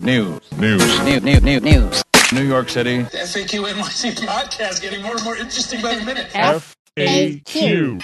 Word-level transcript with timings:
News. 0.00 0.40
News. 0.58 0.80
News. 1.04 1.22
News. 1.22 1.42
News. 1.42 1.62
News. 1.62 2.02
New 2.32 2.42
York 2.42 2.68
City. 2.68 3.02
The 3.02 3.18
FAQ 3.18 3.72
NYC 3.72 4.26
podcast 4.26 4.82
getting 4.82 5.00
more 5.02 5.14
and 5.14 5.22
more 5.24 5.36
interesting 5.36 5.80
by 5.80 5.94
the 5.94 6.04
minute. 6.04 6.26
FAQ. 6.30 8.02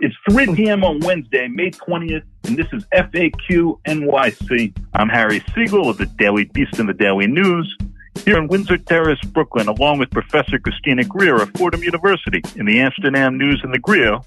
It's 0.00 0.16
3 0.30 0.54
p.m. 0.54 0.82
on 0.82 1.00
Wednesday, 1.00 1.46
May 1.48 1.72
20th, 1.72 2.22
and 2.44 2.56
this 2.56 2.68
is 2.72 2.86
FAQ 2.94 3.78
NYC. 3.86 4.74
I'm 4.94 5.10
Harry 5.10 5.44
Siegel 5.54 5.90
of 5.90 5.98
the 5.98 6.06
Daily 6.06 6.44
Beast 6.46 6.78
and 6.78 6.88
the 6.88 6.94
Daily 6.94 7.26
News 7.26 7.76
here 8.24 8.38
in 8.38 8.48
Windsor 8.48 8.78
Terrace, 8.78 9.20
Brooklyn, 9.26 9.68
along 9.68 9.98
with 9.98 10.10
Professor 10.10 10.58
Christina 10.58 11.04
Greer 11.04 11.36
of 11.42 11.50
Fordham 11.50 11.82
University 11.82 12.40
in 12.56 12.64
the 12.64 12.80
Amsterdam 12.80 13.36
News 13.36 13.60
and 13.62 13.74
the 13.74 13.78
Grio 13.78 14.24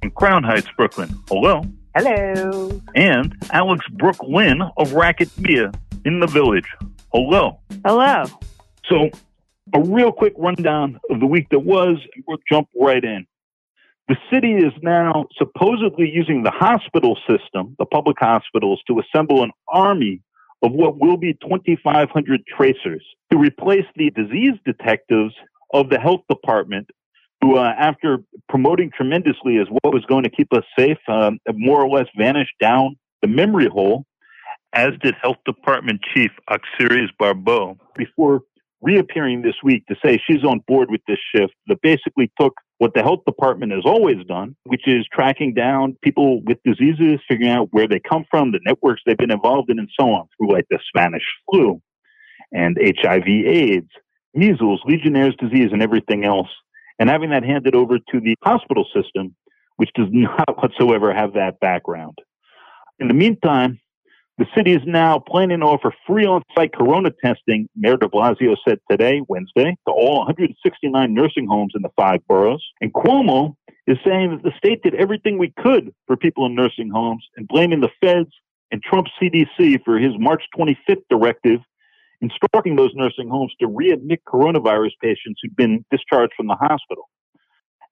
in 0.00 0.12
Crown 0.12 0.44
Heights, 0.44 0.68
Brooklyn. 0.76 1.10
Hello. 1.28 1.64
Hello. 1.96 2.80
And 2.94 3.34
Alex 3.50 3.84
Brook 3.92 4.16
Lynn 4.22 4.60
of 4.76 4.92
Racket 4.92 5.36
Media 5.38 5.72
in 6.04 6.20
the 6.20 6.26
Village. 6.26 6.66
Hello. 7.12 7.60
Hello. 7.84 8.24
So, 8.88 9.10
a 9.74 9.80
real 9.80 10.12
quick 10.12 10.34
rundown 10.36 11.00
of 11.10 11.20
the 11.20 11.26
week 11.26 11.48
that 11.50 11.60
was, 11.60 11.98
and 12.14 12.24
we'll 12.26 12.38
jump 12.48 12.68
right 12.78 13.02
in. 13.02 13.26
The 14.08 14.16
city 14.32 14.52
is 14.52 14.72
now 14.82 15.26
supposedly 15.36 16.08
using 16.08 16.42
the 16.42 16.50
hospital 16.50 17.18
system, 17.28 17.76
the 17.78 17.84
public 17.84 18.16
hospitals, 18.18 18.80
to 18.86 19.00
assemble 19.00 19.42
an 19.42 19.50
army 19.68 20.22
of 20.62 20.72
what 20.72 20.98
will 20.98 21.16
be 21.16 21.34
2,500 21.42 22.46
tracers 22.46 23.04
to 23.30 23.38
replace 23.38 23.84
the 23.96 24.10
disease 24.10 24.54
detectives 24.64 25.34
of 25.74 25.90
the 25.90 25.98
health 25.98 26.22
department 26.28 26.88
who, 27.40 27.56
uh, 27.56 27.72
after 27.78 28.18
promoting 28.48 28.90
tremendously 28.94 29.58
as 29.58 29.66
what 29.68 29.92
was 29.92 30.04
going 30.06 30.24
to 30.24 30.30
keep 30.30 30.52
us 30.52 30.64
safe, 30.78 30.98
um, 31.08 31.38
more 31.52 31.82
or 31.82 31.88
less 31.88 32.06
vanished 32.16 32.54
down 32.60 32.96
the 33.22 33.28
memory 33.28 33.68
hole, 33.68 34.04
as 34.72 34.90
did 35.02 35.14
Health 35.22 35.38
Department 35.46 36.00
Chief 36.14 36.30
Oxiris 36.50 37.08
Barbot, 37.20 37.78
before 37.96 38.42
reappearing 38.80 39.42
this 39.42 39.56
week 39.62 39.84
to 39.86 39.96
say 40.04 40.20
she's 40.24 40.44
on 40.44 40.60
board 40.68 40.88
with 40.90 41.00
this 41.08 41.18
shift 41.34 41.52
that 41.66 41.80
basically 41.82 42.30
took 42.40 42.54
what 42.78 42.94
the 42.94 43.02
health 43.02 43.24
department 43.26 43.72
has 43.72 43.82
always 43.84 44.24
done, 44.26 44.54
which 44.64 44.86
is 44.86 45.04
tracking 45.12 45.52
down 45.52 45.96
people 46.02 46.42
with 46.44 46.58
diseases, 46.64 47.18
figuring 47.28 47.50
out 47.50 47.68
where 47.72 47.88
they 47.88 47.98
come 47.98 48.24
from, 48.30 48.52
the 48.52 48.60
networks 48.64 49.02
they've 49.04 49.16
been 49.16 49.32
involved 49.32 49.68
in, 49.70 49.80
and 49.80 49.90
so 49.98 50.10
on, 50.10 50.28
through 50.36 50.52
like 50.52 50.66
the 50.70 50.78
Spanish 50.86 51.24
flu 51.50 51.80
and 52.52 52.78
HIV 52.80 53.26
AIDS, 53.26 53.90
measles, 54.34 54.80
Legionnaire's 54.84 55.34
disease, 55.36 55.70
and 55.72 55.82
everything 55.82 56.24
else 56.24 56.48
and 56.98 57.08
having 57.08 57.30
that 57.30 57.44
handed 57.44 57.74
over 57.74 57.98
to 57.98 58.20
the 58.20 58.34
hospital 58.42 58.86
system, 58.94 59.34
which 59.76 59.90
does 59.94 60.08
not 60.12 60.62
whatsoever 60.62 61.12
have 61.12 61.34
that 61.34 61.60
background. 61.60 62.18
In 62.98 63.08
the 63.08 63.14
meantime, 63.14 63.80
the 64.38 64.46
city 64.56 64.72
is 64.72 64.82
now 64.86 65.18
planning 65.18 65.60
to 65.60 65.66
offer 65.66 65.92
free 66.06 66.24
on-site 66.24 66.72
corona 66.72 67.10
testing, 67.24 67.68
Mayor 67.74 67.96
de 67.96 68.06
Blasio 68.06 68.56
said 68.66 68.78
today, 68.88 69.20
Wednesday, 69.26 69.76
to 69.86 69.92
all 69.92 70.18
169 70.18 71.12
nursing 71.12 71.46
homes 71.48 71.72
in 71.74 71.82
the 71.82 71.90
five 71.96 72.20
boroughs. 72.28 72.64
And 72.80 72.92
Cuomo 72.92 73.56
is 73.88 73.98
saying 74.06 74.30
that 74.30 74.42
the 74.44 74.52
state 74.56 74.82
did 74.84 74.94
everything 74.94 75.38
we 75.38 75.52
could 75.58 75.92
for 76.06 76.16
people 76.16 76.46
in 76.46 76.54
nursing 76.54 76.88
homes 76.88 77.26
and 77.36 77.48
blaming 77.48 77.80
the 77.80 77.90
feds 78.00 78.30
and 78.70 78.80
Trump's 78.82 79.10
CDC 79.20 79.82
for 79.84 79.98
his 79.98 80.12
March 80.18 80.44
25th 80.56 81.02
directive 81.10 81.60
instructing 82.20 82.76
those 82.76 82.90
nursing 82.94 83.28
homes 83.28 83.52
to 83.60 83.68
readmit 83.68 84.18
coronavirus 84.26 84.92
patients 85.02 85.40
who've 85.42 85.56
been 85.56 85.84
discharged 85.90 86.32
from 86.36 86.46
the 86.46 86.56
hospital. 86.56 87.08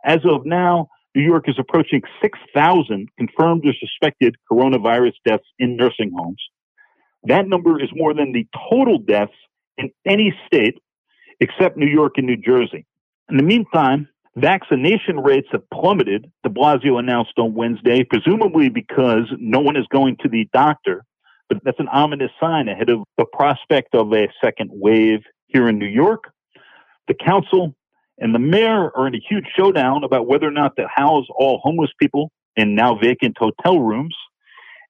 As 0.04 0.20
of 0.24 0.44
now, 0.44 0.88
New 1.14 1.22
York 1.22 1.48
is 1.48 1.56
approaching 1.58 2.02
6,000 2.20 3.08
confirmed 3.16 3.64
or 3.66 3.72
suspected 3.80 4.36
coronavirus 4.50 5.14
deaths 5.24 5.46
in 5.58 5.76
nursing 5.76 6.12
homes. 6.16 6.42
That 7.24 7.48
number 7.48 7.82
is 7.82 7.88
more 7.94 8.14
than 8.14 8.32
the 8.32 8.46
total 8.70 8.98
deaths 8.98 9.32
in 9.78 9.90
any 10.04 10.34
state 10.46 10.78
except 11.40 11.76
New 11.76 11.88
York 11.88 12.14
and 12.16 12.26
New 12.26 12.36
Jersey. 12.36 12.86
In 13.30 13.36
the 13.36 13.42
meantime, 13.42 14.08
vaccination 14.36 15.18
rates 15.20 15.48
have 15.52 15.68
plummeted, 15.70 16.30
de 16.44 16.50
Blasio 16.50 16.98
announced 16.98 17.32
on 17.38 17.54
Wednesday, 17.54 18.04
presumably 18.04 18.68
because 18.68 19.24
no 19.38 19.60
one 19.60 19.76
is 19.76 19.86
going 19.90 20.16
to 20.22 20.28
the 20.28 20.48
doctor 20.52 21.02
but 21.48 21.58
that's 21.64 21.80
an 21.80 21.88
ominous 21.88 22.30
sign 22.40 22.68
ahead 22.68 22.90
of 22.90 23.00
the 23.18 23.24
prospect 23.32 23.94
of 23.94 24.12
a 24.12 24.28
second 24.42 24.70
wave 24.72 25.20
here 25.46 25.68
in 25.68 25.78
New 25.78 25.86
York. 25.86 26.24
The 27.08 27.14
council 27.14 27.74
and 28.18 28.34
the 28.34 28.38
mayor 28.38 28.90
are 28.96 29.06
in 29.06 29.14
a 29.14 29.20
huge 29.28 29.46
showdown 29.56 30.04
about 30.04 30.26
whether 30.26 30.46
or 30.46 30.52
not 30.52 30.74
to 30.76 30.88
house 30.92 31.26
all 31.36 31.60
homeless 31.62 31.90
people 32.00 32.30
in 32.56 32.74
now 32.74 32.98
vacant 32.98 33.36
hotel 33.38 33.78
rooms. 33.78 34.14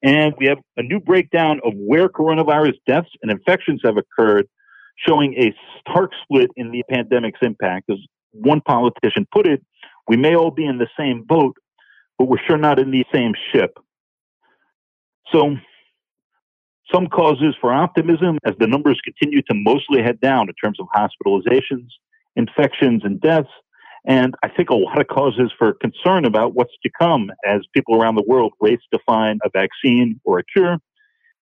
And 0.03 0.35
we 0.39 0.47
have 0.47 0.59
a 0.77 0.83
new 0.83 1.01
breakdown 1.01 1.61
of 1.65 1.73
where 1.75 2.09
coronavirus 2.09 2.75
deaths 2.87 3.11
and 3.23 3.31
infections 3.31 3.81
have 3.85 3.97
occurred, 3.97 4.47
showing 4.97 5.35
a 5.35 5.55
stark 5.81 6.13
split 6.23 6.51
in 6.57 6.71
the 6.71 6.83
pandemic's 6.89 7.41
impact. 7.43 7.91
As 7.91 7.99
one 8.31 8.61
politician 8.61 9.27
put 9.33 9.47
it, 9.47 9.63
we 10.07 10.17
may 10.17 10.37
all 10.37 10.51
be 10.51 10.65
in 10.65 10.79
the 10.79 10.89
same 10.99 11.23
boat, 11.23 11.57
but 12.19 12.27
we're 12.29 12.39
sure 12.47 12.59
not 12.59 12.79
in 12.79 12.91
the 12.91 13.05
same 13.13 13.33
ship. 13.53 13.79
So 15.33 15.57
some 16.93 17.09
causes 17.09 17.55
for 17.61 17.73
optimism 17.73 18.39
as 18.45 18.55
the 18.59 18.67
numbers 18.67 19.01
continue 19.05 19.43
to 19.43 19.55
mostly 19.55 20.03
head 20.03 20.21
down 20.21 20.49
in 20.49 20.55
terms 20.63 20.79
of 20.81 20.87
hospitalizations, 20.95 21.89
infections, 22.37 23.03
and 23.05 23.21
deaths. 23.21 23.49
And 24.07 24.35
I 24.45 24.49
think 24.49 24.71
a 24.71 24.75
lot 24.75 25.01
of 25.01 25.09
causes 25.09 25.53
for 25.59 25.75
concern 25.75 26.25
about 26.25 26.55
what's 26.55 26.75
to 26.85 26.91
come 26.99 27.31
as 27.45 27.63
people 27.75 28.01
around 28.01 28.15
the 28.15 28.25
world 28.27 28.53
race 28.61 28.81
to 28.93 29.01
find 29.05 29.41
a 29.45 29.51
vaccine 29.51 30.21
or 30.25 30.39
a 30.39 30.45
cure. 30.45 30.79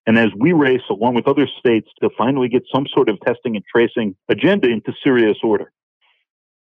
And 0.07 0.19
as 0.19 0.29
we 0.39 0.53
race 0.53 0.83
along 0.91 1.15
with 1.15 1.29
other 1.29 1.47
states 1.59 1.89
to 2.03 2.11
finally 2.17 2.49
get 2.49 2.63
some 2.75 2.87
sort 2.95 3.09
of 3.09 3.19
testing 3.27 3.57
and 3.57 3.65
tracing 3.71 4.17
agenda 4.29 4.69
into 4.69 4.93
serious 5.03 5.37
order. 5.43 5.73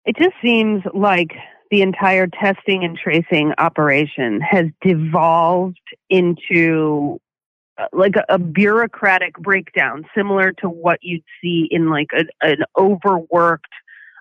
It 0.05 0.15
just 0.17 0.35
seems 0.41 0.83
like 0.93 1.31
the 1.69 1.81
entire 1.81 2.27
testing 2.27 2.83
and 2.83 2.97
tracing 2.97 3.53
operation 3.57 4.39
has 4.41 4.65
devolved 4.81 5.79
into 6.09 7.19
like 7.93 8.15
a, 8.15 8.25
a, 8.29 8.39
bureaucratic 8.39 9.33
breakdown, 9.37 10.05
similar 10.15 10.51
to 10.51 10.67
what 10.67 10.99
you'd 11.01 11.23
see 11.41 11.67
in 11.69 11.89
like 11.89 12.07
a, 12.17 12.25
an 12.41 12.63
overworked 12.77 13.65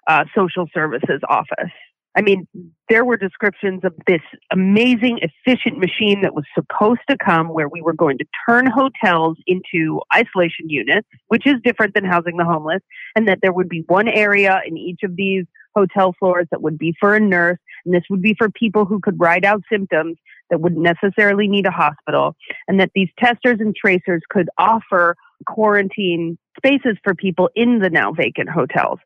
uh, 0.06 0.24
social 0.34 0.68
services 0.72 1.20
office. 1.28 1.72
I 2.16 2.22
mean, 2.22 2.48
there 2.88 3.04
were 3.04 3.18
descriptions 3.18 3.82
of 3.84 3.92
this 4.06 4.22
amazing, 4.50 5.20
efficient 5.20 5.78
machine 5.78 6.22
that 6.22 6.34
was 6.34 6.44
supposed 6.54 7.02
to 7.10 7.16
come 7.18 7.48
where 7.48 7.68
we 7.68 7.82
were 7.82 7.92
going 7.92 8.16
to 8.18 8.24
turn 8.48 8.66
hotels 8.66 9.36
into 9.46 10.00
isolation 10.14 10.70
units, 10.70 11.06
which 11.28 11.46
is 11.46 11.56
different 11.62 11.94
than 11.94 12.04
housing 12.04 12.38
the 12.38 12.44
homeless, 12.44 12.80
and 13.14 13.28
that 13.28 13.40
there 13.42 13.52
would 13.52 13.68
be 13.68 13.84
one 13.86 14.08
area 14.08 14.62
in 14.66 14.78
each 14.78 15.00
of 15.04 15.16
these 15.16 15.44
hotel 15.74 16.14
floors 16.18 16.46
that 16.50 16.62
would 16.62 16.78
be 16.78 16.94
for 16.98 17.14
a 17.14 17.20
nurse, 17.20 17.58
and 17.84 17.94
this 17.94 18.04
would 18.08 18.22
be 18.22 18.34
for 18.34 18.48
people 18.48 18.86
who 18.86 18.98
could 18.98 19.20
ride 19.20 19.44
out 19.44 19.62
symptoms 19.70 20.16
that 20.50 20.60
wouldn't 20.60 20.82
necessarily 20.82 21.48
need 21.48 21.66
a 21.66 21.70
hospital, 21.70 22.36
and 22.68 22.80
that 22.80 22.90
these 22.94 23.08
testers 23.18 23.58
and 23.60 23.74
tracers 23.74 24.22
could 24.28 24.48
offer 24.58 25.16
quarantine 25.46 26.38
spaces 26.56 26.96
for 27.04 27.14
people 27.14 27.50
in 27.54 27.80
the 27.80 27.90
now 27.90 28.12
vacant 28.12 28.48
hotels. 28.48 28.98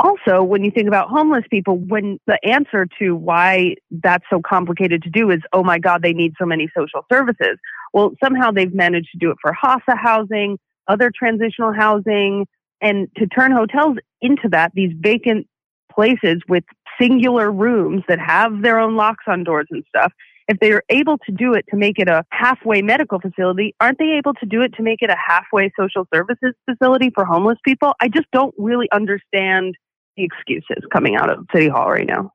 Also, 0.00 0.44
when 0.44 0.62
you 0.62 0.70
think 0.70 0.86
about 0.86 1.08
homeless 1.08 1.44
people, 1.50 1.76
when 1.76 2.18
the 2.26 2.38
answer 2.44 2.86
to 3.00 3.16
why 3.16 3.74
that's 3.90 4.24
so 4.30 4.40
complicated 4.40 5.02
to 5.02 5.10
do 5.10 5.30
is, 5.30 5.40
oh 5.52 5.64
my 5.64 5.78
God, 5.78 6.02
they 6.02 6.12
need 6.12 6.34
so 6.38 6.46
many 6.46 6.70
social 6.76 7.04
services. 7.12 7.58
Well, 7.92 8.12
somehow 8.22 8.52
they've 8.52 8.72
managed 8.72 9.08
to 9.12 9.18
do 9.18 9.30
it 9.30 9.38
for 9.42 9.52
HASA 9.52 9.96
housing, 9.96 10.56
other 10.86 11.10
transitional 11.16 11.72
housing, 11.72 12.46
and 12.80 13.08
to 13.16 13.26
turn 13.26 13.50
hotels 13.50 13.96
into 14.20 14.48
that, 14.50 14.70
these 14.74 14.92
vacant 15.00 15.48
places 15.92 16.36
with 16.48 16.62
singular 17.00 17.50
rooms 17.50 18.04
that 18.08 18.20
have 18.20 18.62
their 18.62 18.78
own 18.78 18.94
locks 18.94 19.24
on 19.26 19.42
doors 19.42 19.66
and 19.70 19.82
stuff. 19.88 20.12
If 20.48 20.58
they 20.60 20.72
are 20.72 20.82
able 20.88 21.18
to 21.18 21.32
do 21.32 21.52
it 21.52 21.66
to 21.70 21.76
make 21.76 21.98
it 21.98 22.08
a 22.08 22.24
halfway 22.30 22.80
medical 22.80 23.20
facility, 23.20 23.74
aren't 23.80 23.98
they 23.98 24.12
able 24.12 24.32
to 24.34 24.46
do 24.46 24.62
it 24.62 24.72
to 24.76 24.82
make 24.82 25.02
it 25.02 25.10
a 25.10 25.16
halfway 25.16 25.70
social 25.78 26.08
services 26.12 26.54
facility 26.64 27.10
for 27.14 27.26
homeless 27.26 27.58
people? 27.64 27.92
I 28.00 28.08
just 28.08 28.30
don't 28.32 28.54
really 28.56 28.88
understand 28.90 29.76
the 30.16 30.24
excuses 30.24 30.82
coming 30.90 31.16
out 31.16 31.30
of 31.30 31.46
City 31.54 31.68
Hall 31.68 31.90
right 31.90 32.06
now. 32.06 32.32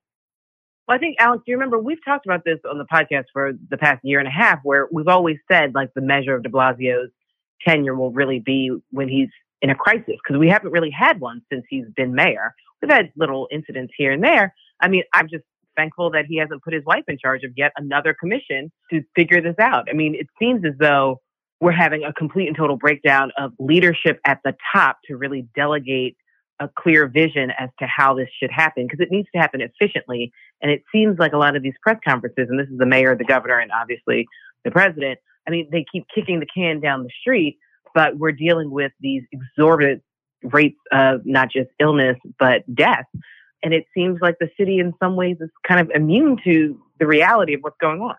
Well, 0.88 0.96
I 0.96 1.00
think, 1.00 1.16
Alex, 1.18 1.44
do 1.46 1.52
you 1.52 1.56
remember 1.56 1.80
we've 1.80 2.04
talked 2.06 2.28
about 2.28 2.44
this 2.46 2.60
on 2.70 2.78
the 2.78 2.86
podcast 2.86 3.26
for 3.34 3.54
the 3.70 3.78
past 3.78 4.02
year 4.04 4.20
and 4.20 4.28
a 4.28 4.32
half, 4.32 4.60
where 4.64 4.88
we've 4.92 5.08
always 5.08 5.38
said 5.52 5.74
like 5.74 5.90
the 5.96 6.02
measure 6.02 6.36
of 6.36 6.44
de 6.44 6.50
Blasio's 6.50 7.10
tenure 7.66 7.96
will 7.96 8.12
really 8.12 8.40
be 8.40 8.70
when 8.92 9.10
he's 9.10 9.30
in 9.62 9.70
a 9.72 9.76
crisis, 9.76 10.16
because 10.24 10.38
we 10.38 10.50
haven't 10.50 10.72
really 10.72 10.92
had 10.92 11.20
one 11.20 11.42
since 11.52 11.64
he's 11.70 11.86
been 11.96 12.14
mayor. 12.14 12.54
We've 12.82 12.92
had 12.92 13.12
little 13.16 13.48
incidents 13.50 13.94
here 13.98 14.12
and 14.12 14.22
there. 14.22 14.54
I 14.82 14.90
mean, 14.90 15.04
I'm 15.14 15.30
just 15.30 15.46
thankful 15.76 16.12
that 16.12 16.26
he 16.28 16.38
hasn't 16.38 16.64
put 16.64 16.74
his 16.74 16.84
wife 16.86 17.04
in 17.08 17.18
charge 17.18 17.44
of 17.44 17.52
yet 17.56 17.72
another 17.78 18.16
commission 18.18 18.72
to 18.92 19.02
figure 19.16 19.42
this 19.42 19.56
out. 19.60 19.88
I 19.90 19.94
mean, 19.94 20.16
it 20.16 20.28
seems 20.40 20.64
as 20.66 20.74
though 20.80 21.22
we're 21.60 21.72
having 21.72 22.04
a 22.04 22.14
complete 22.14 22.48
and 22.48 22.58
total 22.58 22.78
breakdown 22.78 23.32
of 23.38 23.52
leadership 23.60 24.20
at 24.26 24.40
the 24.44 24.54
top 24.74 24.98
to 25.06 25.16
really 25.16 25.48
delegate 25.56 26.18
a 26.60 26.70
clear 26.78 27.08
vision 27.08 27.52
as 27.58 27.70
to 27.80 27.88
how 27.88 28.14
this 28.14 28.30
should 28.40 28.52
happen 28.52 28.86
because 28.86 29.00
it 29.00 29.12
needs 29.12 29.28
to 29.34 29.40
happen 29.40 29.62
efficiently. 29.62 30.32
And 30.62 30.72
it 30.72 30.84
seems 30.92 31.18
like 31.20 31.34
a 31.34 31.38
lot 31.38 31.56
of 31.56 31.64
these 31.64 31.74
press 31.82 31.98
conferences, 32.08 32.48
and 32.50 32.60
this 32.60 32.68
is 32.68 32.78
the 32.78 32.86
mayor, 32.86 33.16
the 33.16 33.24
governor, 33.24 33.60
and 33.60 33.72
obviously 33.72 34.28
the 34.64 34.72
president, 34.72 35.20
I 35.48 35.52
mean, 35.52 35.70
they 35.72 35.86
keep 35.92 36.06
kicking 36.14 36.40
the 36.40 36.48
can 36.54 36.80
down 36.80 37.04
the 37.04 37.10
street 37.20 37.58
but 37.94 38.18
we're 38.18 38.32
dealing 38.32 38.72
with 38.72 38.92
these 39.00 39.24
exorbitant 39.32 40.04
rates 40.44 40.80
of 40.92 41.22
not 41.26 41.50
just 41.52 41.70
illness, 41.80 42.18
but 42.40 42.64
death. 42.74 43.06
And 43.64 43.74
it 43.74 43.86
seems 43.94 44.20
like 44.22 44.36
the 44.40 44.50
city, 44.58 44.80
in 44.80 44.94
some 45.02 45.16
ways, 45.16 45.38
is 45.40 45.50
kind 45.66 45.80
of 45.80 45.90
immune 45.96 46.38
to 46.44 46.78
the 47.00 47.08
reality 47.08 47.54
of 47.54 47.62
what's 47.62 47.78
going 47.80 48.02
on. 48.02 48.16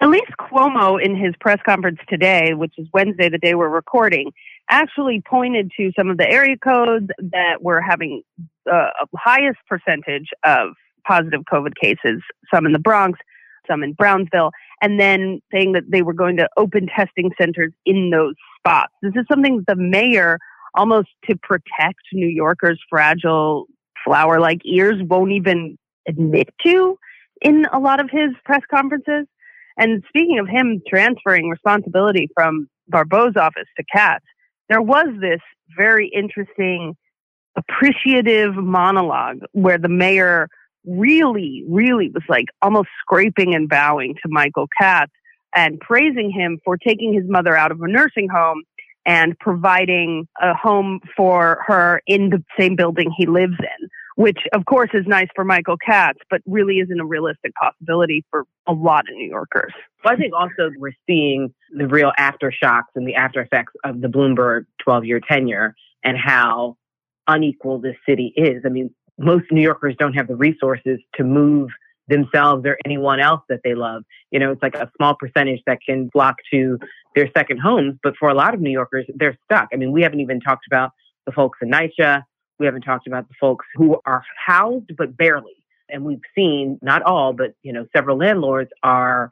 At 0.00 0.10
least 0.10 0.30
Cuomo, 0.40 1.02
in 1.02 1.16
his 1.16 1.34
press 1.40 1.58
conference 1.64 1.98
today, 2.08 2.52
which 2.54 2.74
is 2.78 2.86
Wednesday, 2.92 3.28
the 3.28 3.38
day 3.38 3.54
we're 3.54 3.68
recording, 3.68 4.32
actually 4.70 5.22
pointed 5.26 5.70
to 5.76 5.92
some 5.98 6.10
of 6.10 6.18
the 6.18 6.30
area 6.30 6.56
codes 6.56 7.08
that 7.18 7.62
were 7.62 7.80
having 7.80 8.22
the 8.64 8.88
highest 9.16 9.58
percentage 9.68 10.28
of 10.44 10.70
positive 11.06 11.42
COVID 11.52 11.74
cases, 11.80 12.22
some 12.52 12.66
in 12.66 12.72
the 12.72 12.78
Bronx, 12.78 13.18
some 13.68 13.82
in 13.82 13.92
Brownsville, 13.94 14.50
and 14.82 15.00
then 15.00 15.40
saying 15.52 15.72
that 15.72 15.84
they 15.88 16.02
were 16.02 16.12
going 16.12 16.36
to 16.36 16.48
open 16.56 16.86
testing 16.86 17.30
centers 17.40 17.72
in 17.86 18.10
those 18.10 18.34
spots. 18.58 18.92
This 19.02 19.12
is 19.16 19.24
something 19.30 19.64
the 19.66 19.76
mayor, 19.76 20.38
almost 20.74 21.08
to 21.28 21.36
protect 21.36 22.00
New 22.12 22.26
Yorkers' 22.28 22.80
fragile 22.90 23.66
flower 24.04 24.40
like 24.40 24.60
ears, 24.64 25.00
won't 25.04 25.32
even 25.32 25.78
admit 26.06 26.48
to 26.64 26.98
in 27.40 27.66
a 27.72 27.78
lot 27.78 28.00
of 28.00 28.10
his 28.10 28.30
press 28.44 28.62
conferences. 28.70 29.26
And 29.76 30.02
speaking 30.08 30.38
of 30.38 30.48
him 30.48 30.80
transferring 30.88 31.48
responsibility 31.48 32.28
from 32.34 32.68
Barbot's 32.88 33.36
office 33.36 33.68
to 33.76 33.84
Katz, 33.92 34.24
there 34.68 34.82
was 34.82 35.08
this 35.20 35.40
very 35.76 36.08
interesting, 36.08 36.94
appreciative 37.56 38.54
monologue 38.54 39.40
where 39.52 39.78
the 39.78 39.88
mayor 39.88 40.48
really, 40.86 41.64
really 41.68 42.10
was 42.10 42.22
like 42.28 42.46
almost 42.62 42.88
scraping 43.00 43.54
and 43.54 43.68
bowing 43.68 44.14
to 44.14 44.28
Mitchell 44.28 44.68
Katz 44.78 45.12
and 45.54 45.80
praising 45.80 46.30
him 46.30 46.58
for 46.64 46.76
taking 46.76 47.12
his 47.14 47.24
mother 47.26 47.56
out 47.56 47.70
of 47.70 47.80
a 47.80 47.88
nursing 47.88 48.28
home 48.28 48.62
and 49.06 49.38
providing 49.38 50.26
a 50.40 50.54
home 50.54 51.00
for 51.16 51.62
her 51.66 52.00
in 52.06 52.30
the 52.30 52.42
same 52.58 52.74
building 52.74 53.12
he 53.16 53.26
lives 53.26 53.56
in, 53.58 53.83
which 54.16 54.38
of 54.52 54.64
course 54.66 54.90
is 54.94 55.04
nice 55.06 55.28
for 55.34 55.44
Mitchell 55.44 55.76
Katz, 55.84 56.18
but 56.30 56.40
really 56.46 56.78
isn't 56.78 57.00
a 57.00 57.04
realistic 57.04 57.52
possibility 57.54 58.24
for 58.30 58.44
a 58.66 58.72
lot 58.72 59.04
of 59.10 59.16
New 59.16 59.28
Yorkers. 59.28 59.72
Well, 60.04 60.14
I 60.14 60.16
think 60.16 60.32
also 60.34 60.70
we're 60.78 60.92
seeing 61.06 61.52
the 61.76 61.86
real 61.86 62.12
aftershocks 62.18 62.92
and 62.94 63.06
the 63.06 63.14
after 63.14 63.40
effects 63.40 63.72
of 63.84 64.00
the 64.00 64.08
Bloomberg 64.08 64.66
12 64.82 65.04
year 65.04 65.20
tenure 65.20 65.74
and 66.02 66.16
how 66.16 66.76
unequal 67.26 67.80
this 67.80 67.96
city 68.08 68.32
is. 68.36 68.62
I 68.64 68.68
mean, 68.68 68.90
most 69.18 69.44
New 69.50 69.62
Yorkers 69.62 69.94
don't 69.98 70.14
have 70.14 70.28
the 70.28 70.36
resources 70.36 71.00
to 71.14 71.24
move 71.24 71.70
themselves 72.08 72.66
or 72.66 72.76
anyone 72.84 73.20
else 73.20 73.40
that 73.48 73.60
they 73.64 73.74
love. 73.74 74.02
You 74.30 74.38
know, 74.38 74.52
it's 74.52 74.62
like 74.62 74.74
a 74.74 74.90
small 74.96 75.14
percentage 75.14 75.60
that 75.66 75.78
can 75.86 76.10
flock 76.10 76.36
to 76.52 76.78
their 77.14 77.30
second 77.36 77.58
homes, 77.58 77.96
but 78.02 78.14
for 78.18 78.28
a 78.28 78.34
lot 78.34 78.54
of 78.54 78.60
New 78.60 78.70
Yorkers, 78.70 79.06
they're 79.14 79.38
stuck. 79.44 79.68
I 79.72 79.76
mean, 79.76 79.92
we 79.92 80.02
haven't 80.02 80.20
even 80.20 80.40
talked 80.40 80.66
about 80.66 80.90
the 81.26 81.32
folks 81.32 81.58
in 81.62 81.70
NYCHA. 81.70 82.22
We 82.58 82.66
haven't 82.66 82.82
talked 82.82 83.06
about 83.06 83.28
the 83.28 83.34
folks 83.40 83.66
who 83.74 84.00
are 84.06 84.22
housed, 84.46 84.96
but 84.96 85.16
barely. 85.16 85.56
And 85.88 86.04
we've 86.04 86.20
seen 86.34 86.78
not 86.82 87.02
all, 87.02 87.32
but, 87.32 87.54
you 87.62 87.72
know, 87.72 87.86
several 87.94 88.16
landlords 88.16 88.70
are 88.82 89.30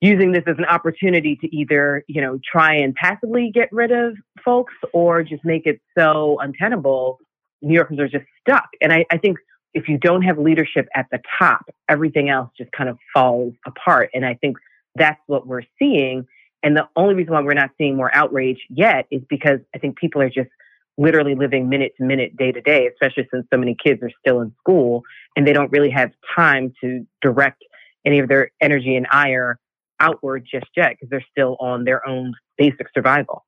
using 0.00 0.32
this 0.32 0.44
as 0.46 0.56
an 0.58 0.64
opportunity 0.64 1.36
to 1.36 1.54
either, 1.54 2.04
you 2.08 2.20
know, 2.20 2.38
try 2.50 2.74
and 2.74 2.94
passively 2.94 3.50
get 3.52 3.68
rid 3.72 3.90
of 3.90 4.14
folks 4.44 4.72
or 4.92 5.22
just 5.22 5.44
make 5.44 5.66
it 5.66 5.80
so 5.96 6.38
untenable 6.40 7.18
New 7.62 7.74
Yorkers 7.74 7.98
are 7.98 8.08
just 8.08 8.24
stuck. 8.40 8.68
And 8.80 8.92
I, 8.92 9.04
I 9.10 9.18
think 9.18 9.38
if 9.74 9.88
you 9.88 9.98
don't 9.98 10.22
have 10.22 10.38
leadership 10.38 10.88
at 10.94 11.06
the 11.12 11.20
top, 11.38 11.66
everything 11.88 12.28
else 12.28 12.50
just 12.56 12.72
kind 12.72 12.88
of 12.88 12.98
falls 13.12 13.54
apart. 13.66 14.10
And 14.14 14.24
I 14.24 14.34
think 14.34 14.56
that's 14.96 15.20
what 15.26 15.46
we're 15.46 15.62
seeing. 15.78 16.26
And 16.62 16.76
the 16.76 16.88
only 16.96 17.14
reason 17.14 17.32
why 17.32 17.42
we're 17.42 17.54
not 17.54 17.70
seeing 17.78 17.96
more 17.96 18.14
outrage 18.14 18.60
yet 18.68 19.06
is 19.10 19.22
because 19.28 19.60
I 19.74 19.78
think 19.78 19.96
people 19.96 20.20
are 20.22 20.30
just 20.30 20.50
literally 21.00 21.34
living 21.34 21.68
minute 21.68 21.92
to 21.96 22.04
minute, 22.04 22.36
day 22.36 22.52
to 22.52 22.60
day, 22.60 22.86
especially 22.86 23.26
since 23.32 23.46
so 23.52 23.58
many 23.58 23.74
kids 23.82 24.02
are 24.02 24.10
still 24.20 24.42
in 24.42 24.52
school 24.58 25.02
and 25.34 25.46
they 25.46 25.52
don't 25.52 25.72
really 25.72 25.90
have 25.90 26.10
time 26.36 26.72
to 26.82 27.06
direct 27.22 27.64
any 28.04 28.18
of 28.18 28.28
their 28.28 28.50
energy 28.60 28.94
and 28.96 29.06
ire 29.10 29.58
outward 29.98 30.46
just 30.50 30.66
yet 30.76 30.90
because 30.90 31.08
they're 31.08 31.24
still 31.30 31.56
on 31.58 31.84
their 31.84 32.06
own 32.06 32.34
basic 32.58 32.86
survival. 32.94 33.44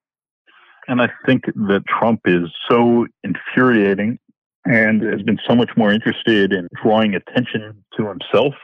And 0.88 1.02
I 1.02 1.10
think 1.26 1.44
that 1.44 1.84
Trump 1.86 2.22
is 2.24 2.48
so 2.70 3.06
infuriating 3.22 4.18
and 4.64 5.02
has 5.02 5.22
been 5.22 5.38
so 5.46 5.54
much 5.54 5.70
more 5.76 5.92
interested 5.92 6.52
in 6.52 6.68
drawing 6.82 7.14
attention 7.14 7.84
to 7.98 8.08
himself 8.08 8.54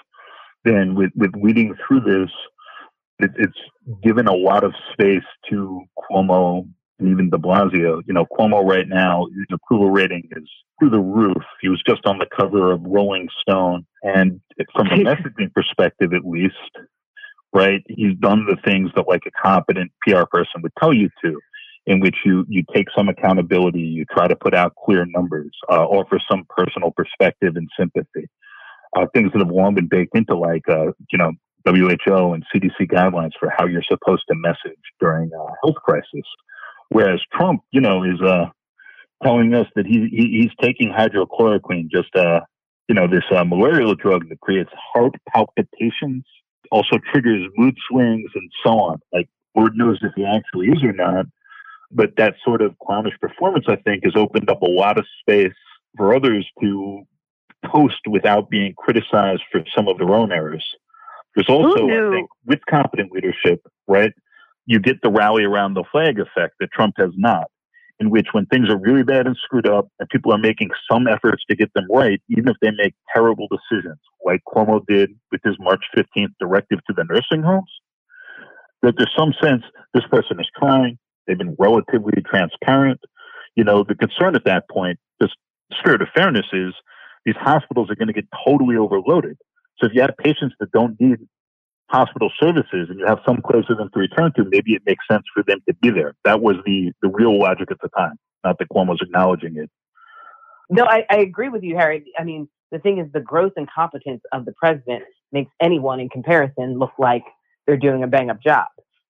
than 0.64 0.94
with, 0.94 1.10
with 1.14 1.32
leading 1.36 1.74
through 1.86 2.00
this. 2.00 2.30
It, 3.18 3.32
it's 3.36 3.58
given 4.02 4.26
a 4.26 4.34
lot 4.34 4.64
of 4.64 4.72
space 4.92 5.24
to 5.50 5.82
Cuomo 5.98 6.66
and 6.98 7.08
even 7.08 7.30
de 7.30 7.36
Blasio. 7.36 8.02
You 8.06 8.14
know, 8.14 8.26
Cuomo 8.26 8.64
right 8.64 8.88
now, 8.88 9.26
his 9.36 9.46
approval 9.52 9.90
rating 9.90 10.28
is 10.32 10.48
through 10.78 10.90
the 10.90 10.98
roof. 10.98 11.42
He 11.60 11.68
was 11.68 11.82
just 11.86 12.06
on 12.06 12.18
the 12.18 12.26
cover 12.36 12.72
of 12.72 12.82
Rolling 12.82 13.28
Stone. 13.40 13.86
And 14.02 14.40
from 14.74 14.88
a 14.88 14.96
messaging 14.96 15.52
perspective, 15.54 16.12
at 16.12 16.24
least, 16.24 16.54
right, 17.52 17.82
he's 17.88 18.16
done 18.18 18.46
the 18.46 18.56
things 18.64 18.90
that 18.96 19.08
like 19.08 19.22
a 19.26 19.30
competent 19.30 19.92
PR 20.06 20.24
person 20.30 20.62
would 20.62 20.72
tell 20.78 20.94
you 20.94 21.08
to 21.24 21.38
in 21.86 22.00
which 22.00 22.16
you, 22.24 22.44
you 22.48 22.62
take 22.74 22.86
some 22.94 23.08
accountability, 23.08 23.80
you 23.80 24.04
try 24.12 24.28
to 24.28 24.36
put 24.36 24.54
out 24.54 24.74
clear 24.84 25.06
numbers, 25.06 25.50
uh, 25.70 25.84
offer 25.84 26.20
some 26.30 26.44
personal 26.54 26.90
perspective 26.90 27.56
and 27.56 27.66
sympathy. 27.78 28.28
Uh, 28.94 29.06
things 29.14 29.32
that 29.32 29.38
have 29.38 29.50
long 29.50 29.74
been 29.74 29.88
baked 29.88 30.14
into 30.14 30.36
like, 30.36 30.68
uh, 30.68 30.92
you 31.10 31.18
know, 31.18 31.32
WHO 31.64 32.34
and 32.34 32.44
CDC 32.54 32.90
guidelines 32.92 33.32
for 33.40 33.50
how 33.56 33.66
you're 33.66 33.82
supposed 33.82 34.24
to 34.28 34.34
message 34.34 34.78
during 35.00 35.30
a 35.32 35.46
health 35.62 35.76
crisis. 35.82 36.24
Whereas 36.90 37.20
Trump, 37.32 37.62
you 37.70 37.80
know, 37.80 38.02
is, 38.02 38.20
uh, 38.20 38.46
telling 39.22 39.54
us 39.54 39.66
that 39.74 39.86
he, 39.86 40.08
he 40.10 40.42
he's 40.42 40.52
taking 40.62 40.90
hydroxychloroquine, 40.90 41.90
just, 41.90 42.14
uh, 42.14 42.40
you 42.88 42.94
know, 42.94 43.06
this 43.06 43.24
uh, 43.30 43.44
malarial 43.44 43.94
drug 43.94 44.28
that 44.28 44.40
creates 44.40 44.70
heart 44.92 45.14
palpitations, 45.32 46.24
also 46.70 46.98
triggers 47.12 47.48
mood 47.56 47.76
swings 47.88 48.30
and 48.34 48.50
so 48.64 48.70
on. 48.78 48.98
Like, 49.12 49.28
Lord 49.54 49.76
knows 49.76 49.98
if 50.02 50.12
he 50.14 50.24
actually 50.24 50.68
is 50.68 50.82
or 50.82 50.92
not. 50.92 51.26
But 51.90 52.16
that 52.16 52.34
sort 52.44 52.60
of 52.60 52.78
clownish 52.80 53.18
performance, 53.18 53.64
I 53.66 53.76
think, 53.76 54.04
has 54.04 54.12
opened 54.14 54.50
up 54.50 54.60
a 54.60 54.68
lot 54.68 54.98
of 54.98 55.06
space 55.20 55.54
for 55.96 56.14
others 56.14 56.46
to 56.60 57.02
post 57.64 58.00
without 58.06 58.50
being 58.50 58.74
criticized 58.76 59.42
for 59.50 59.62
some 59.74 59.88
of 59.88 59.96
their 59.98 60.10
own 60.10 60.30
errors. 60.30 60.64
There's 61.34 61.48
also, 61.48 61.88
I 61.88 62.10
think, 62.12 62.28
with 62.44 62.60
competent 62.68 63.10
leadership, 63.10 63.66
right, 63.86 64.12
you 64.68 64.78
get 64.78 65.00
the 65.02 65.10
rally 65.10 65.44
around 65.44 65.74
the 65.74 65.84
flag 65.90 66.20
effect 66.20 66.54
that 66.60 66.70
Trump 66.72 66.94
has 66.98 67.10
not, 67.16 67.50
in 67.98 68.10
which 68.10 68.28
when 68.32 68.46
things 68.46 68.68
are 68.68 68.78
really 68.78 69.02
bad 69.02 69.26
and 69.26 69.36
screwed 69.42 69.66
up 69.66 69.88
and 69.98 70.08
people 70.10 70.32
are 70.32 70.38
making 70.38 70.68
some 70.90 71.08
efforts 71.08 71.42
to 71.48 71.56
get 71.56 71.72
them 71.74 71.86
right, 71.90 72.20
even 72.28 72.48
if 72.48 72.56
they 72.60 72.70
make 72.70 72.94
terrible 73.14 73.48
decisions, 73.50 73.98
like 74.24 74.42
Cuomo 74.46 74.84
did 74.86 75.10
with 75.32 75.40
his 75.42 75.56
March 75.58 75.82
15th 75.96 76.34
directive 76.38 76.80
to 76.86 76.94
the 76.94 77.04
nursing 77.04 77.42
homes, 77.42 77.72
that 78.82 78.94
there's 78.98 79.14
some 79.16 79.32
sense 79.42 79.62
this 79.94 80.04
person 80.10 80.38
is 80.38 80.46
trying, 80.56 80.98
They've 81.28 81.38
been 81.38 81.54
relatively 81.58 82.14
transparent. 82.26 83.00
You 83.54 83.62
know, 83.62 83.84
the 83.86 83.94
concern 83.94 84.34
at 84.34 84.44
that 84.46 84.68
point, 84.70 84.98
just 85.20 85.36
spirit 85.78 86.02
of 86.02 86.08
fairness 86.14 86.46
is 86.52 86.72
these 87.24 87.36
hospitals 87.38 87.90
are 87.90 87.94
going 87.94 88.08
to 88.08 88.14
get 88.14 88.26
totally 88.46 88.76
overloaded. 88.76 89.36
So 89.78 89.86
if 89.86 89.92
you 89.94 90.00
have 90.00 90.16
patients 90.16 90.54
that 90.58 90.72
don't 90.72 90.98
need 90.98 91.18
hospital 91.88 92.30
services 92.40 92.88
and 92.90 92.98
you 92.98 93.06
have 93.06 93.20
some 93.26 93.40
place 93.42 93.64
for 93.66 93.74
them 93.74 93.90
to 93.92 93.98
return 93.98 94.32
to, 94.36 94.44
maybe 94.44 94.74
it 94.74 94.82
makes 94.86 95.04
sense 95.10 95.24
for 95.34 95.42
them 95.42 95.58
to 95.68 95.74
be 95.74 95.90
there. 95.90 96.14
That 96.24 96.40
was 96.40 96.56
the, 96.66 96.92
the 97.02 97.08
real 97.08 97.38
logic 97.38 97.70
at 97.70 97.78
the 97.82 97.88
time, 97.88 98.18
not 98.44 98.58
that 98.58 98.68
Cuomo's 98.68 99.00
acknowledging 99.00 99.56
it. 99.56 99.70
No, 100.70 100.84
I, 100.84 101.06
I 101.10 101.18
agree 101.18 101.48
with 101.48 101.62
you, 101.62 101.76
Harry. 101.76 102.04
I 102.18 102.24
mean, 102.24 102.48
the 102.70 102.78
thing 102.78 102.98
is, 102.98 103.10
the 103.12 103.20
growth 103.20 103.52
and 103.56 103.68
competence 103.70 104.20
of 104.32 104.44
the 104.44 104.52
president 104.52 105.04
makes 105.32 105.50
anyone 105.60 106.00
in 106.00 106.10
comparison 106.10 106.78
look 106.78 106.92
like 106.98 107.24
they're 107.66 107.78
doing 107.78 108.02
a 108.02 108.06
bang 108.06 108.28
up 108.28 108.42
job. 108.42 108.66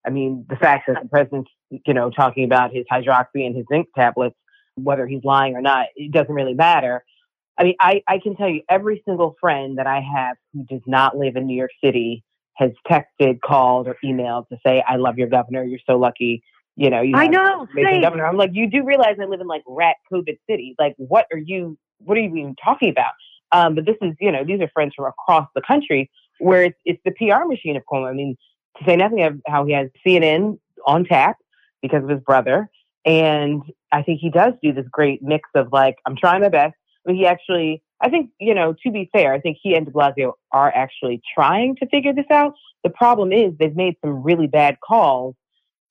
I 0.07 0.11
mean, 0.11 0.47
the 0.49 0.57
fact 0.57 0.85
that 0.87 1.03
the 1.03 1.09
president's, 1.09 1.51
you 1.71 1.95
know, 1.95 2.11
talking 2.11 2.45
about 2.45 2.73
his 2.73 2.85
hydroxy 2.91 3.45
and 3.45 3.57
his 3.57 3.67
zinc 3.71 3.89
tablets, 3.97 4.37
whether 4.77 5.07
he's 5.07 5.25
lying 5.25 5.57
or 5.57 5.61
not, 5.61 5.87
it 5.97 6.13
doesn't 6.13 6.33
really 6.33 6.55
matter. 6.55 7.05
I 7.59 7.65
mean, 7.65 7.75
I, 7.81 8.03
I 8.07 8.19
can 8.19 8.37
tell 8.37 8.49
you 8.49 8.63
every 8.69 9.03
single 9.05 9.35
friend 9.41 9.79
that 9.79 9.89
I 9.89 10.01
have 10.01 10.37
who 10.53 10.65
does 10.65 10.83
not 10.87 11.17
live 11.19 11.35
in 11.35 11.47
New 11.47 11.57
York 11.57 11.73
City 11.83 12.23
has 12.59 12.73
texted, 12.91 13.41
called, 13.41 13.87
or 13.87 13.97
emailed 14.05 14.49
to 14.49 14.59
say, 14.67 14.83
I 14.87 14.97
love 14.97 15.17
your 15.17 15.29
governor. 15.29 15.63
You're 15.63 15.79
so 15.87 15.97
lucky. 15.97 16.43
You 16.75 16.91
know, 16.91 17.01
you 17.01 17.17
I 17.17 17.27
know, 17.29 17.67
amazing 17.73 18.03
governor. 18.03 18.27
I'm 18.27 18.37
like, 18.37 18.51
you 18.53 18.69
do 18.69 18.85
realize 18.85 19.17
I 19.21 19.27
live 19.27 19.41
in 19.41 19.47
like 19.47 19.63
rat 19.67 19.97
COVID 20.13 20.39
city. 20.49 20.75
Like, 20.79 20.95
what 20.97 21.27
are 21.33 21.39
you, 21.39 21.79
what 21.99 22.19
are 22.19 22.21
you 22.21 22.35
even 22.37 22.57
talking 22.63 22.91
about? 22.91 23.13
Um, 23.53 23.75
but 23.77 23.87
this 23.87 23.97
is, 24.03 24.15
you 24.21 24.31
know, 24.31 24.45
these 24.45 24.61
are 24.61 24.69
friends 24.75 24.93
from 24.95 25.07
across 25.07 25.49
the 25.55 25.63
country 25.63 26.11
where 26.41 26.65
it's, 26.65 26.79
it's 26.85 27.01
the 27.05 27.13
PR 27.13 27.47
machine 27.47 27.77
of 27.77 27.85
Cuomo. 27.91 28.11
I 28.11 28.13
mean, 28.13 28.37
to 28.79 28.85
say 28.85 28.97
nothing 28.97 29.23
of 29.23 29.41
how 29.47 29.65
he 29.65 29.73
has 29.73 29.89
CNN 30.07 30.59
on 30.85 31.05
tap 31.05 31.37
because 31.81 32.03
of 32.03 32.11
his 32.11 32.21
brother. 32.21 32.69
And 33.05 33.63
I 33.93 34.03
think 34.03 34.21
he 34.21 34.31
does 34.31 34.55
do 34.63 34.73
this 34.73 34.87
great 34.91 35.23
mix 35.23 35.49
of 35.55 35.73
like, 35.73 35.97
I'm 36.07 36.17
trying 36.17 36.43
my 36.43 36.49
best. 36.49 36.75
But 37.05 37.15
he 37.15 37.27
actually, 37.27 37.83
I 38.01 38.09
think, 38.11 38.31
you 38.39 38.55
know, 38.55 38.75
to 38.85 38.91
be 38.91 39.11
fair, 39.13 39.33
I 39.33 39.41
think 39.41 39.59
he 39.61 39.75
and 39.75 39.85
de 39.85 39.93
Blasio 39.93 40.35
are 40.53 40.73
actually 40.75 41.21
trying 41.35 41.77
to 41.77 41.87
figure 41.87 42.13
this 42.13 42.31
out. 42.31 42.55
The 42.85 42.91
problem 42.91 43.33
is 43.33 43.53
they've 43.59 43.75
made 43.75 43.97
some 44.05 44.23
really 44.23 44.47
bad 44.47 44.79
calls 44.81 45.35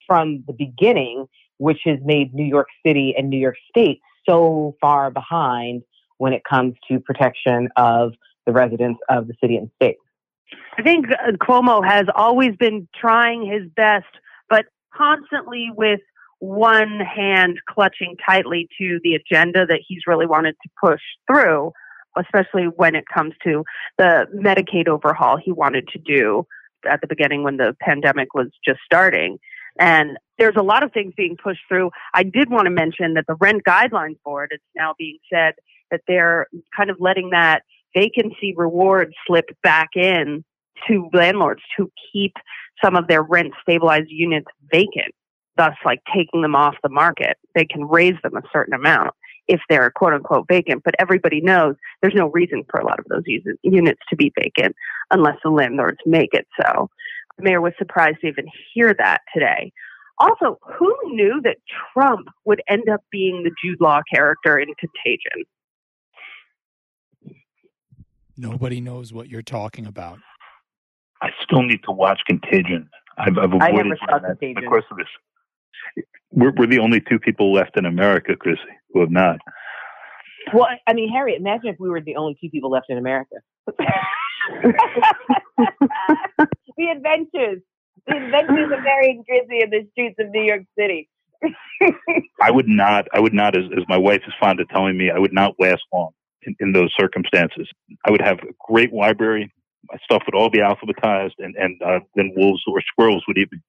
from 0.05 0.43
the 0.47 0.53
beginning, 0.53 1.27
which 1.57 1.79
has 1.83 1.99
made 2.03 2.33
New 2.33 2.45
York 2.45 2.67
City 2.85 3.13
and 3.17 3.29
New 3.29 3.39
York 3.39 3.55
State 3.69 3.99
so 4.27 4.75
far 4.79 5.11
behind 5.11 5.83
when 6.17 6.33
it 6.33 6.43
comes 6.49 6.75
to 6.89 6.99
protection 6.99 7.69
of 7.75 8.13
the 8.45 8.53
residents 8.53 8.99
of 9.09 9.27
the 9.27 9.33
city 9.41 9.57
and 9.57 9.69
state. 9.75 9.97
I 10.77 10.81
think 10.81 11.07
uh, 11.11 11.31
Cuomo 11.33 11.85
has 11.85 12.05
always 12.15 12.55
been 12.55 12.87
trying 12.95 13.45
his 13.45 13.69
best, 13.75 14.05
but 14.49 14.65
constantly 14.95 15.69
with 15.75 15.99
one 16.39 16.99
hand 16.99 17.59
clutching 17.67 18.15
tightly 18.25 18.69
to 18.77 18.99
the 19.03 19.15
agenda 19.15 19.65
that 19.65 19.79
he's 19.85 20.01
really 20.07 20.25
wanted 20.25 20.55
to 20.63 20.69
push 20.81 21.01
through, 21.29 21.71
especially 22.19 22.65
when 22.75 22.95
it 22.95 23.05
comes 23.13 23.33
to 23.43 23.63
the 23.97 24.25
Medicaid 24.35 24.87
overhaul 24.87 25.37
he 25.37 25.51
wanted 25.51 25.87
to 25.89 25.99
do 25.99 26.45
at 26.89 27.01
the 27.01 27.07
beginning 27.07 27.43
when 27.43 27.57
the 27.57 27.75
pandemic 27.81 28.33
was 28.33 28.47
just 28.65 28.79
starting. 28.85 29.39
And 29.79 30.17
there's 30.37 30.55
a 30.57 30.63
lot 30.63 30.83
of 30.83 30.91
things 30.91 31.13
being 31.15 31.37
pushed 31.41 31.61
through. 31.67 31.91
I 32.13 32.23
did 32.23 32.49
want 32.49 32.65
to 32.65 32.71
mention 32.71 33.13
that 33.15 33.25
the 33.27 33.35
Rent 33.35 33.63
Guidelines 33.67 34.17
Board, 34.23 34.49
it's 34.51 34.63
now 34.75 34.93
being 34.97 35.19
said 35.31 35.53
that 35.91 36.01
they're 36.07 36.47
kind 36.75 36.89
of 36.89 36.97
letting 36.99 37.29
that 37.31 37.63
vacancy 37.95 38.53
reward 38.55 39.13
slip 39.25 39.45
back 39.63 39.89
in 39.95 40.43
to 40.87 41.09
landlords 41.13 41.61
to 41.77 41.91
keep 42.11 42.33
some 42.83 42.95
of 42.95 43.07
their 43.07 43.23
rent 43.23 43.53
stabilized 43.61 44.09
units 44.09 44.47
vacant, 44.71 45.13
thus 45.55 45.73
like 45.85 46.01
taking 46.13 46.41
them 46.41 46.55
off 46.55 46.75
the 46.83 46.89
market. 46.89 47.37
They 47.55 47.65
can 47.65 47.83
raise 47.83 48.15
them 48.23 48.35
a 48.35 48.41
certain 48.53 48.73
amount 48.73 49.13
if 49.47 49.61
they're 49.69 49.91
quote 49.91 50.13
unquote 50.13 50.47
vacant, 50.47 50.83
but 50.83 50.95
everybody 50.99 51.41
knows 51.41 51.75
there's 52.01 52.15
no 52.15 52.29
reason 52.29 52.63
for 52.69 52.79
a 52.79 52.85
lot 52.85 52.99
of 52.99 53.05
those 53.09 53.23
units 53.63 54.01
to 54.09 54.15
be 54.15 54.31
vacant 54.39 54.75
unless 55.11 55.37
the 55.43 55.49
landlords 55.49 55.97
make 56.05 56.33
it 56.33 56.47
so. 56.61 56.89
The 57.37 57.43
mayor 57.43 57.61
was 57.61 57.73
surprised 57.77 58.17
to 58.21 58.27
even 58.27 58.45
hear 58.73 58.95
that 58.97 59.21
today. 59.33 59.71
Also, 60.19 60.57
who 60.77 60.95
knew 61.05 61.39
that 61.43 61.57
Trump 61.93 62.27
would 62.45 62.61
end 62.67 62.89
up 62.89 63.01
being 63.11 63.43
the 63.43 63.51
Jude 63.63 63.79
Law 63.79 64.01
character 64.11 64.57
in 64.57 64.69
Contagion? 64.79 65.45
Nobody 68.35 68.81
knows 68.81 69.13
what 69.13 69.29
you're 69.29 69.43
talking 69.43 69.85
about. 69.85 70.19
I 71.21 71.29
still 71.43 71.63
need 71.63 71.83
to 71.83 71.91
watch 71.91 72.21
Contagion. 72.27 72.89
I've, 73.17 73.37
I've 73.37 73.53
I 73.61 73.71
never 73.71 73.97
saw 74.09 74.19
that 74.19 74.37
in 74.41 74.53
the 74.53 74.61
Contagion. 74.61 74.69
course 74.69 74.85
of 74.91 74.97
this. 74.97 75.07
We're, 76.31 76.51
we're 76.55 76.67
the 76.67 76.79
only 76.79 77.01
two 77.01 77.19
people 77.19 77.53
left 77.53 77.77
in 77.77 77.85
America, 77.85 78.35
Chrissy, 78.35 78.61
who 78.93 79.01
have 79.01 79.11
not. 79.11 79.39
Well, 80.53 80.67
I 80.87 80.93
mean, 80.93 81.09
Harriet, 81.11 81.39
imagine 81.39 81.67
if 81.69 81.77
we 81.79 81.89
were 81.89 82.01
the 82.01 82.15
only 82.15 82.37
two 82.41 82.49
people 82.49 82.69
left 82.69 82.85
in 82.89 82.97
America. 82.97 83.35
the 86.77 86.87
adventures, 86.91 87.61
the 88.07 88.15
adventures 88.15 88.71
of 88.71 88.79
Harry 88.79 89.11
and 89.11 89.25
Chrissy 89.25 89.61
in 89.61 89.69
the 89.69 89.87
streets 89.91 90.15
of 90.19 90.29
New 90.29 90.43
York 90.43 90.63
City. 90.77 91.09
I 92.41 92.51
would 92.51 92.67
not. 92.67 93.05
I 93.13 93.19
would 93.19 93.33
not, 93.33 93.55
as, 93.55 93.65
as 93.77 93.83
my 93.87 93.97
wife 93.97 94.21
is 94.27 94.33
fond 94.39 94.59
of 94.59 94.69
telling 94.69 94.97
me, 94.97 95.11
I 95.11 95.19
would 95.19 95.33
not 95.33 95.55
last 95.59 95.83
long 95.93 96.11
in, 96.43 96.55
in 96.59 96.71
those 96.71 96.93
circumstances. 96.97 97.67
I 98.05 98.11
would 98.11 98.21
have 98.21 98.39
a 98.39 98.53
great 98.67 98.93
library. 98.93 99.51
My 99.91 99.97
stuff 100.03 100.23
would 100.25 100.35
all 100.35 100.49
be 100.49 100.59
alphabetized, 100.59 101.35
and 101.39 101.55
and 101.55 101.81
uh, 101.81 101.99
then 102.15 102.33
wolves 102.35 102.63
or 102.67 102.81
squirrels 102.81 103.23
would 103.27 103.37
eat 103.37 103.51
me. 103.51 103.59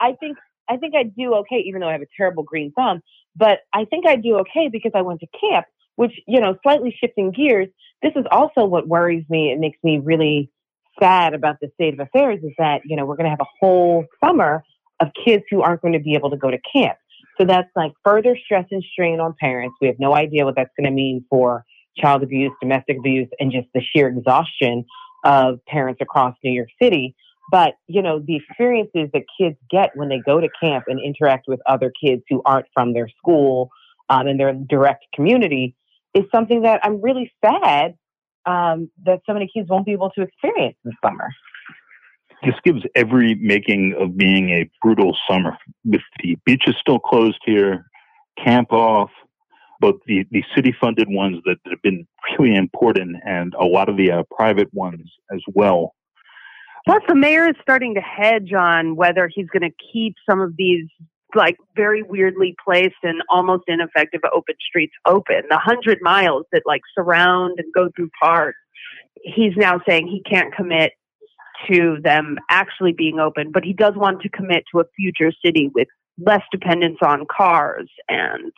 I 0.00 0.12
think 0.20 0.38
I 0.68 0.76
think 0.76 0.94
I'd 0.94 1.14
do 1.14 1.34
okay, 1.36 1.62
even 1.66 1.80
though 1.80 1.88
I 1.88 1.92
have 1.92 2.02
a 2.02 2.08
terrible 2.16 2.42
green 2.42 2.72
thumb. 2.72 3.00
But 3.36 3.60
I 3.72 3.84
think 3.84 4.06
I'd 4.06 4.22
do 4.22 4.38
okay 4.38 4.68
because 4.70 4.92
I 4.94 5.02
went 5.02 5.20
to 5.20 5.26
camp, 5.40 5.66
which 5.96 6.12
you 6.26 6.40
know, 6.40 6.56
slightly 6.62 6.96
shifting 6.98 7.30
gears. 7.30 7.68
This 8.02 8.12
is 8.16 8.24
also 8.30 8.64
what 8.64 8.86
worries 8.86 9.24
me. 9.28 9.50
It 9.50 9.58
makes 9.58 9.78
me 9.82 9.98
really 9.98 10.50
sad 11.00 11.34
about 11.34 11.56
the 11.60 11.70
state 11.74 11.94
of 11.94 12.00
affairs 12.00 12.40
is 12.42 12.52
that 12.58 12.80
you 12.84 12.96
know 12.96 13.06
we're 13.06 13.16
going 13.16 13.24
to 13.26 13.30
have 13.30 13.40
a 13.40 13.46
whole 13.60 14.04
summer 14.24 14.64
of 15.00 15.08
kids 15.24 15.44
who 15.50 15.62
aren't 15.62 15.80
going 15.80 15.94
to 15.94 16.00
be 16.00 16.14
able 16.14 16.30
to 16.30 16.36
go 16.36 16.50
to 16.50 16.58
camp. 16.72 16.98
So 17.38 17.44
that's 17.44 17.68
like 17.76 17.92
further 18.04 18.36
stress 18.44 18.66
and 18.70 18.82
strain 18.92 19.20
on 19.20 19.34
parents. 19.38 19.76
We 19.80 19.86
have 19.86 20.00
no 20.00 20.14
idea 20.14 20.44
what 20.44 20.56
that's 20.56 20.72
going 20.76 20.86
to 20.86 20.94
mean 20.94 21.24
for 21.30 21.64
child 21.96 22.22
abuse, 22.22 22.52
domestic 22.60 22.98
abuse, 22.98 23.28
and 23.38 23.52
just 23.52 23.68
the 23.74 23.80
sheer 23.80 24.08
exhaustion 24.08 24.84
of 25.24 25.64
parents 25.66 26.00
across 26.00 26.34
New 26.42 26.52
York 26.52 26.68
City. 26.80 27.14
But, 27.50 27.74
you 27.86 28.02
know, 28.02 28.18
the 28.18 28.36
experiences 28.36 29.08
that 29.14 29.22
kids 29.40 29.56
get 29.70 29.90
when 29.94 30.08
they 30.08 30.20
go 30.24 30.40
to 30.40 30.48
camp 30.62 30.84
and 30.86 31.00
interact 31.00 31.46
with 31.48 31.60
other 31.66 31.92
kids 32.02 32.22
who 32.28 32.42
aren't 32.44 32.66
from 32.74 32.92
their 32.92 33.08
school 33.18 33.70
um, 34.10 34.26
and 34.26 34.38
their 34.38 34.52
direct 34.52 35.06
community 35.14 35.74
is 36.14 36.24
something 36.34 36.62
that 36.62 36.80
I'm 36.82 37.00
really 37.00 37.32
sad 37.44 37.94
um, 38.46 38.90
that 39.04 39.20
so 39.26 39.32
many 39.32 39.48
kids 39.52 39.68
won't 39.68 39.86
be 39.86 39.92
able 39.92 40.10
to 40.10 40.22
experience 40.22 40.76
this 40.84 40.94
summer. 41.04 41.28
This 42.44 42.54
gives 42.64 42.82
every 42.94 43.34
making 43.34 43.94
of 43.98 44.16
being 44.16 44.50
a 44.50 44.70
brutal 44.80 45.16
summer. 45.28 45.56
With 45.84 46.02
the 46.22 46.38
beaches 46.44 46.76
still 46.80 46.98
closed 46.98 47.40
here, 47.44 47.86
camp 48.42 48.72
off, 48.72 49.10
both 49.80 49.96
the, 50.06 50.24
the 50.30 50.44
city 50.54 50.74
funded 50.80 51.08
ones 51.08 51.38
that, 51.44 51.56
have 51.68 51.82
been 51.82 52.06
really 52.38 52.54
important 52.56 53.16
and 53.24 53.54
a 53.54 53.64
lot 53.64 53.88
of 53.88 53.96
the 53.96 54.10
uh, 54.10 54.22
private 54.34 54.72
ones 54.72 55.10
as 55.32 55.40
well. 55.54 55.94
Plus, 56.86 57.02
the 57.08 57.14
mayor 57.14 57.48
is 57.48 57.54
starting 57.62 57.94
to 57.94 58.00
hedge 58.00 58.52
on 58.52 58.96
whether 58.96 59.28
he's 59.32 59.48
going 59.48 59.68
to 59.68 59.76
keep 59.92 60.14
some 60.28 60.40
of 60.40 60.54
these 60.56 60.86
like 61.34 61.56
very 61.76 62.02
weirdly 62.02 62.56
placed 62.64 62.96
and 63.02 63.22
almost 63.28 63.64
ineffective 63.66 64.20
open 64.34 64.54
streets 64.66 64.94
open. 65.06 65.42
The 65.50 65.58
hundred 65.58 65.98
miles 66.00 66.46
that 66.52 66.62
like 66.64 66.80
surround 66.94 67.58
and 67.58 67.72
go 67.74 67.90
through 67.94 68.10
parks. 68.20 68.58
He's 69.22 69.52
now 69.56 69.80
saying 69.86 70.06
he 70.06 70.22
can't 70.22 70.54
commit 70.54 70.92
to 71.70 71.98
them 72.02 72.38
actually 72.50 72.92
being 72.92 73.18
open, 73.18 73.50
but 73.52 73.64
he 73.64 73.72
does 73.72 73.94
want 73.96 74.22
to 74.22 74.28
commit 74.28 74.64
to 74.72 74.80
a 74.80 74.84
future 74.96 75.32
city 75.44 75.70
with 75.74 75.88
less 76.24 76.42
dependence 76.50 76.98
on 77.02 77.26
cars 77.30 77.90
and 78.08 78.52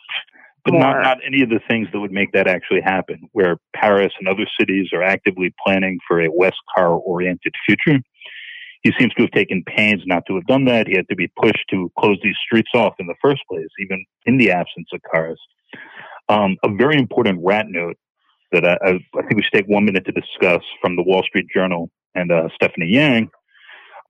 but 0.63 0.73
more. 0.73 0.81
not, 0.81 1.01
not 1.01 1.17
any 1.25 1.41
of 1.41 1.49
the 1.49 1.59
things 1.67 1.87
that 1.91 1.99
would 1.99 2.11
make 2.11 2.31
that 2.33 2.47
actually 2.47 2.81
happen, 2.81 3.27
where 3.31 3.57
Paris 3.75 4.13
and 4.19 4.27
other 4.27 4.45
cities 4.59 4.89
are 4.93 5.01
actively 5.01 5.53
planning 5.65 5.97
for 6.07 6.21
a 6.21 6.29
less 6.31 6.53
car 6.75 6.89
oriented 6.93 7.53
future. 7.65 7.99
He 8.81 8.91
seems 8.97 9.13
to 9.13 9.23
have 9.23 9.31
taken 9.31 9.63
pains 9.65 10.01
not 10.05 10.23
to 10.27 10.35
have 10.35 10.45
done 10.47 10.65
that. 10.65 10.87
He 10.87 10.95
had 10.95 11.07
to 11.09 11.15
be 11.15 11.31
pushed 11.37 11.63
to 11.69 11.91
close 11.99 12.17
these 12.23 12.35
streets 12.45 12.71
off 12.73 12.95
in 12.99 13.07
the 13.07 13.15
first 13.21 13.41
place, 13.49 13.67
even 13.79 14.03
in 14.25 14.37
the 14.37 14.51
absence 14.51 14.87
of 14.93 15.01
cars. 15.11 15.39
Um, 16.29 16.57
a 16.63 16.69
very 16.73 16.97
important 16.97 17.39
rat 17.43 17.67
note 17.69 17.97
that 18.51 18.65
I, 18.65 18.77
I, 18.83 18.89
I 18.89 19.21
think 19.21 19.35
we 19.35 19.43
should 19.43 19.53
take 19.53 19.67
one 19.67 19.85
minute 19.85 20.05
to 20.05 20.11
discuss 20.11 20.63
from 20.81 20.95
the 20.95 21.03
Wall 21.03 21.23
Street 21.23 21.47
Journal 21.53 21.89
and 22.15 22.31
uh, 22.31 22.49
Stephanie 22.55 22.87
Yang. 22.87 23.29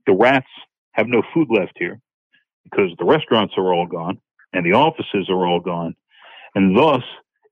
The 0.08 0.14
rats 0.14 0.48
have 0.94 1.08
no 1.08 1.22
food 1.34 1.48
left 1.50 1.74
here 1.76 2.00
because 2.64 2.92
the 2.98 3.06
restaurants 3.06 3.54
are 3.58 3.74
all 3.74 3.86
gone 3.86 4.20
and 4.54 4.66
the 4.66 4.74
offices 4.74 5.30
are 5.30 5.46
all 5.46 5.60
gone. 5.60 5.96
And 6.56 6.78
thus, 6.78 7.04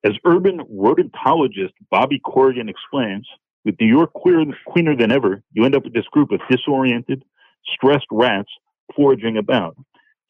as 0.03 0.13
urban 0.25 0.59
rodentologist 0.71 1.73
Bobby 1.91 2.19
Corrigan 2.19 2.69
explains, 2.69 3.27
with 3.65 3.75
New 3.79 3.87
York 3.87 4.13
queer, 4.13 4.45
cleaner 4.71 4.95
than 4.95 5.11
ever, 5.11 5.43
you 5.53 5.65
end 5.65 5.75
up 5.75 5.83
with 5.83 5.93
this 5.93 6.05
group 6.05 6.31
of 6.31 6.39
disoriented, 6.49 7.23
stressed 7.73 8.07
rats 8.11 8.49
foraging 8.95 9.37
about. 9.37 9.75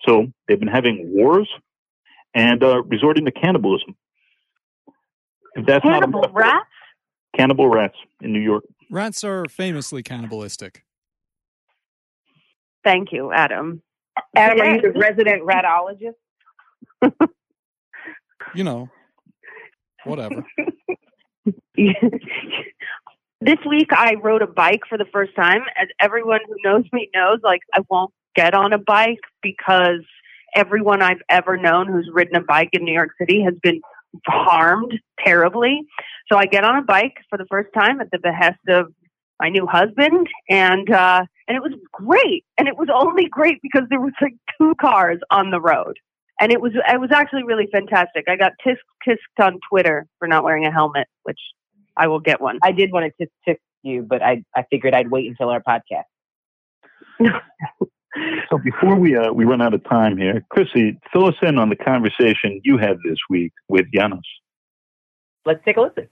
So 0.08 0.28
they've 0.48 0.60
been 0.60 0.68
having 0.68 1.12
wars 1.14 1.50
and 2.34 2.64
uh, 2.64 2.84
resorting 2.84 3.26
to 3.26 3.32
cannibalism. 3.32 3.96
If 5.56 5.66
that's 5.66 5.84
cannibal 5.84 6.22
not 6.22 6.30
a, 6.30 6.34
rats. 6.34 6.66
cannibal 7.36 7.70
rats 7.70 7.96
in 8.22 8.32
New 8.32 8.40
York. 8.40 8.64
Rats 8.90 9.24
are 9.24 9.46
famously 9.46 10.04
cannibalistic. 10.04 10.84
Thank 12.84 13.12
you, 13.12 13.32
Adam. 13.32 13.82
Adam, 14.36 14.62
are 14.62 14.76
you 14.76 14.82
the 14.82 14.92
resident 15.00 15.44
ratologist? 15.44 16.16
You 18.56 18.64
know, 18.64 18.90
whatever. 20.06 20.44
this 23.42 23.58
week 23.68 23.90
I 23.92 24.16
rode 24.22 24.42
a 24.42 24.48
bike 24.48 24.82
for 24.88 24.98
the 24.98 25.06
first 25.12 25.36
time. 25.36 25.62
As 25.78 25.88
everyone 26.02 26.40
who 26.48 26.56
knows 26.64 26.84
me 26.92 27.10
knows, 27.14 27.40
like 27.44 27.62
I 27.74 27.80
won't 27.90 28.14
get 28.36 28.54
on 28.54 28.74
a 28.74 28.78
bike 28.78 29.22
because 29.42 30.04
everyone 30.56 31.02
I've 31.02 31.22
ever 31.30 31.58
known 31.58 31.88
who's 31.88 32.10
ridden 32.12 32.36
a 32.36 32.42
bike 32.42 32.70
in 32.74 32.84
New 32.84 32.94
York 32.94 33.12
City 33.20 33.42
has 33.44 33.54
been 33.62 33.82
harmed 34.28 34.94
terribly. 35.24 35.82
So 36.32 36.38
I 36.38 36.46
get 36.46 36.64
on 36.64 36.78
a 36.78 36.84
bike 36.84 37.16
for 37.30 37.38
the 37.38 37.46
first 37.50 37.70
time 37.74 38.02
at 38.02 38.12
the 38.12 38.20
behest 38.20 38.60
of 38.68 38.92
my 39.40 39.50
new 39.50 39.66
husband 39.66 40.28
and 40.50 40.92
uh 40.92 41.24
and 41.48 41.56
it 41.56 41.62
was 41.62 41.72
great. 41.94 42.44
And 42.58 42.68
it 42.68 42.78
was 42.78 42.90
only 42.94 43.28
great 43.30 43.62
because 43.62 43.84
there 43.90 44.02
was 44.02 44.14
like 44.22 44.36
two 44.60 44.76
cars 44.80 45.20
on 45.32 45.50
the 45.50 45.62
road. 45.62 45.98
And 46.42 46.52
it 46.52 46.62
was 46.62 46.74
it 46.76 47.00
was 47.00 47.12
actually 47.14 47.44
really 47.44 47.68
fantastic. 47.72 48.26
I 48.28 48.36
got 48.36 48.52
tisk 48.66 48.78
tisked 49.08 49.40
on 49.42 49.60
Twitter 49.70 50.08
for 50.18 50.28
not 50.28 50.44
wearing 50.44 50.66
a 50.66 50.72
helmet, 50.72 51.08
which 51.24 51.40
I 52.00 52.08
will 52.08 52.22
get 52.22 52.40
one. 52.40 52.58
I 52.64 52.72
did 52.72 52.92
want 52.92 53.06
to 53.06 53.26
tisk 53.26 53.32
tisk 53.48 53.58
you, 53.84 54.02
but 54.02 54.24
I, 54.24 54.44
I 54.56 54.64
figured 54.70 54.94
I'd 54.94 55.12
wait 55.12 55.28
until 55.28 55.50
our 55.50 55.62
podcast. 55.62 56.06
So 58.50 58.58
before 58.58 58.96
we 58.96 59.16
uh, 59.16 59.32
we 59.32 59.46
run 59.46 59.62
out 59.62 59.76
of 59.76 59.84
time 59.84 60.18
here, 60.18 60.44
Chrissy, 60.50 61.00
fill 61.14 61.28
us 61.28 61.36
in 61.44 61.60
on 61.60 61.70
the 61.70 61.76
conversation 61.76 62.60
you 62.64 62.78
had 62.78 62.98
this 63.08 63.18
week 63.30 63.54
with 63.68 63.86
Janos. 63.94 64.22
Let's 65.46 65.64
take 65.64 65.78
a 65.78 65.82
listen. 65.82 66.10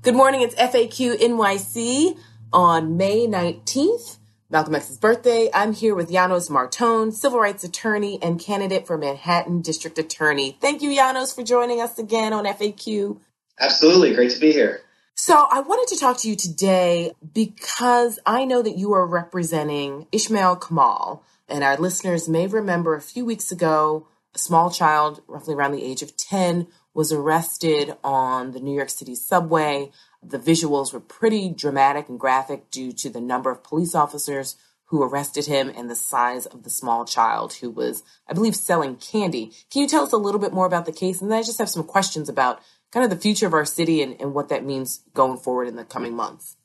Good 0.00 0.14
morning. 0.14 0.40
It's 0.40 0.54
FAQ 0.54 1.18
NYC 1.18 2.16
on 2.54 2.96
May 2.96 3.26
19th. 3.26 4.16
Malcolm 4.48 4.76
X's 4.76 4.96
birthday, 4.96 5.50
I'm 5.52 5.72
here 5.72 5.96
with 5.96 6.12
Janos 6.12 6.48
Marton, 6.48 7.10
civil 7.10 7.40
rights 7.40 7.64
attorney 7.64 8.20
and 8.22 8.38
candidate 8.38 8.86
for 8.86 8.96
Manhattan 8.96 9.60
District 9.60 9.98
Attorney. 9.98 10.56
Thank 10.60 10.82
you, 10.82 10.94
Janos, 10.94 11.34
for 11.34 11.42
joining 11.42 11.80
us 11.80 11.98
again 11.98 12.32
on 12.32 12.44
FAQ. 12.44 13.18
Absolutely. 13.58 14.14
Great 14.14 14.30
to 14.30 14.38
be 14.38 14.52
here. 14.52 14.82
So, 15.16 15.48
I 15.50 15.60
wanted 15.60 15.92
to 15.92 16.00
talk 16.00 16.18
to 16.18 16.28
you 16.28 16.36
today 16.36 17.10
because 17.34 18.20
I 18.24 18.44
know 18.44 18.62
that 18.62 18.78
you 18.78 18.92
are 18.92 19.04
representing 19.04 20.06
Ishmael 20.12 20.56
Kamal, 20.56 21.24
and 21.48 21.64
our 21.64 21.76
listeners 21.76 22.28
may 22.28 22.46
remember 22.46 22.94
a 22.94 23.00
few 23.00 23.24
weeks 23.24 23.50
ago, 23.50 24.06
a 24.32 24.38
small 24.38 24.70
child, 24.70 25.22
roughly 25.26 25.54
around 25.54 25.72
the 25.72 25.82
age 25.82 26.02
of 26.02 26.16
10, 26.16 26.68
was 26.96 27.12
arrested 27.12 27.94
on 28.02 28.52
the 28.52 28.58
New 28.58 28.74
York 28.74 28.88
City 28.88 29.14
subway. 29.14 29.90
The 30.22 30.38
visuals 30.38 30.94
were 30.94 31.00
pretty 31.00 31.50
dramatic 31.50 32.08
and 32.08 32.18
graphic 32.18 32.70
due 32.70 32.90
to 32.92 33.10
the 33.10 33.20
number 33.20 33.50
of 33.50 33.62
police 33.62 33.94
officers 33.94 34.56
who 34.86 35.02
arrested 35.02 35.44
him 35.44 35.70
and 35.76 35.90
the 35.90 35.94
size 35.94 36.46
of 36.46 36.62
the 36.62 36.70
small 36.70 37.04
child 37.04 37.52
who 37.60 37.68
was, 37.68 38.02
I 38.26 38.32
believe, 38.32 38.56
selling 38.56 38.96
candy. 38.96 39.52
Can 39.70 39.82
you 39.82 39.88
tell 39.88 40.04
us 40.04 40.12
a 40.12 40.16
little 40.16 40.40
bit 40.40 40.54
more 40.54 40.64
about 40.64 40.86
the 40.86 40.92
case? 40.92 41.20
And 41.20 41.30
then 41.30 41.38
I 41.38 41.42
just 41.42 41.58
have 41.58 41.68
some 41.68 41.84
questions 41.84 42.30
about 42.30 42.62
kind 42.92 43.04
of 43.04 43.10
the 43.10 43.22
future 43.22 43.46
of 43.46 43.52
our 43.52 43.66
city 43.66 44.00
and, 44.00 44.18
and 44.18 44.32
what 44.32 44.48
that 44.48 44.64
means 44.64 45.02
going 45.12 45.36
forward 45.36 45.68
in 45.68 45.76
the 45.76 45.84
coming 45.84 46.16
months. 46.16 46.56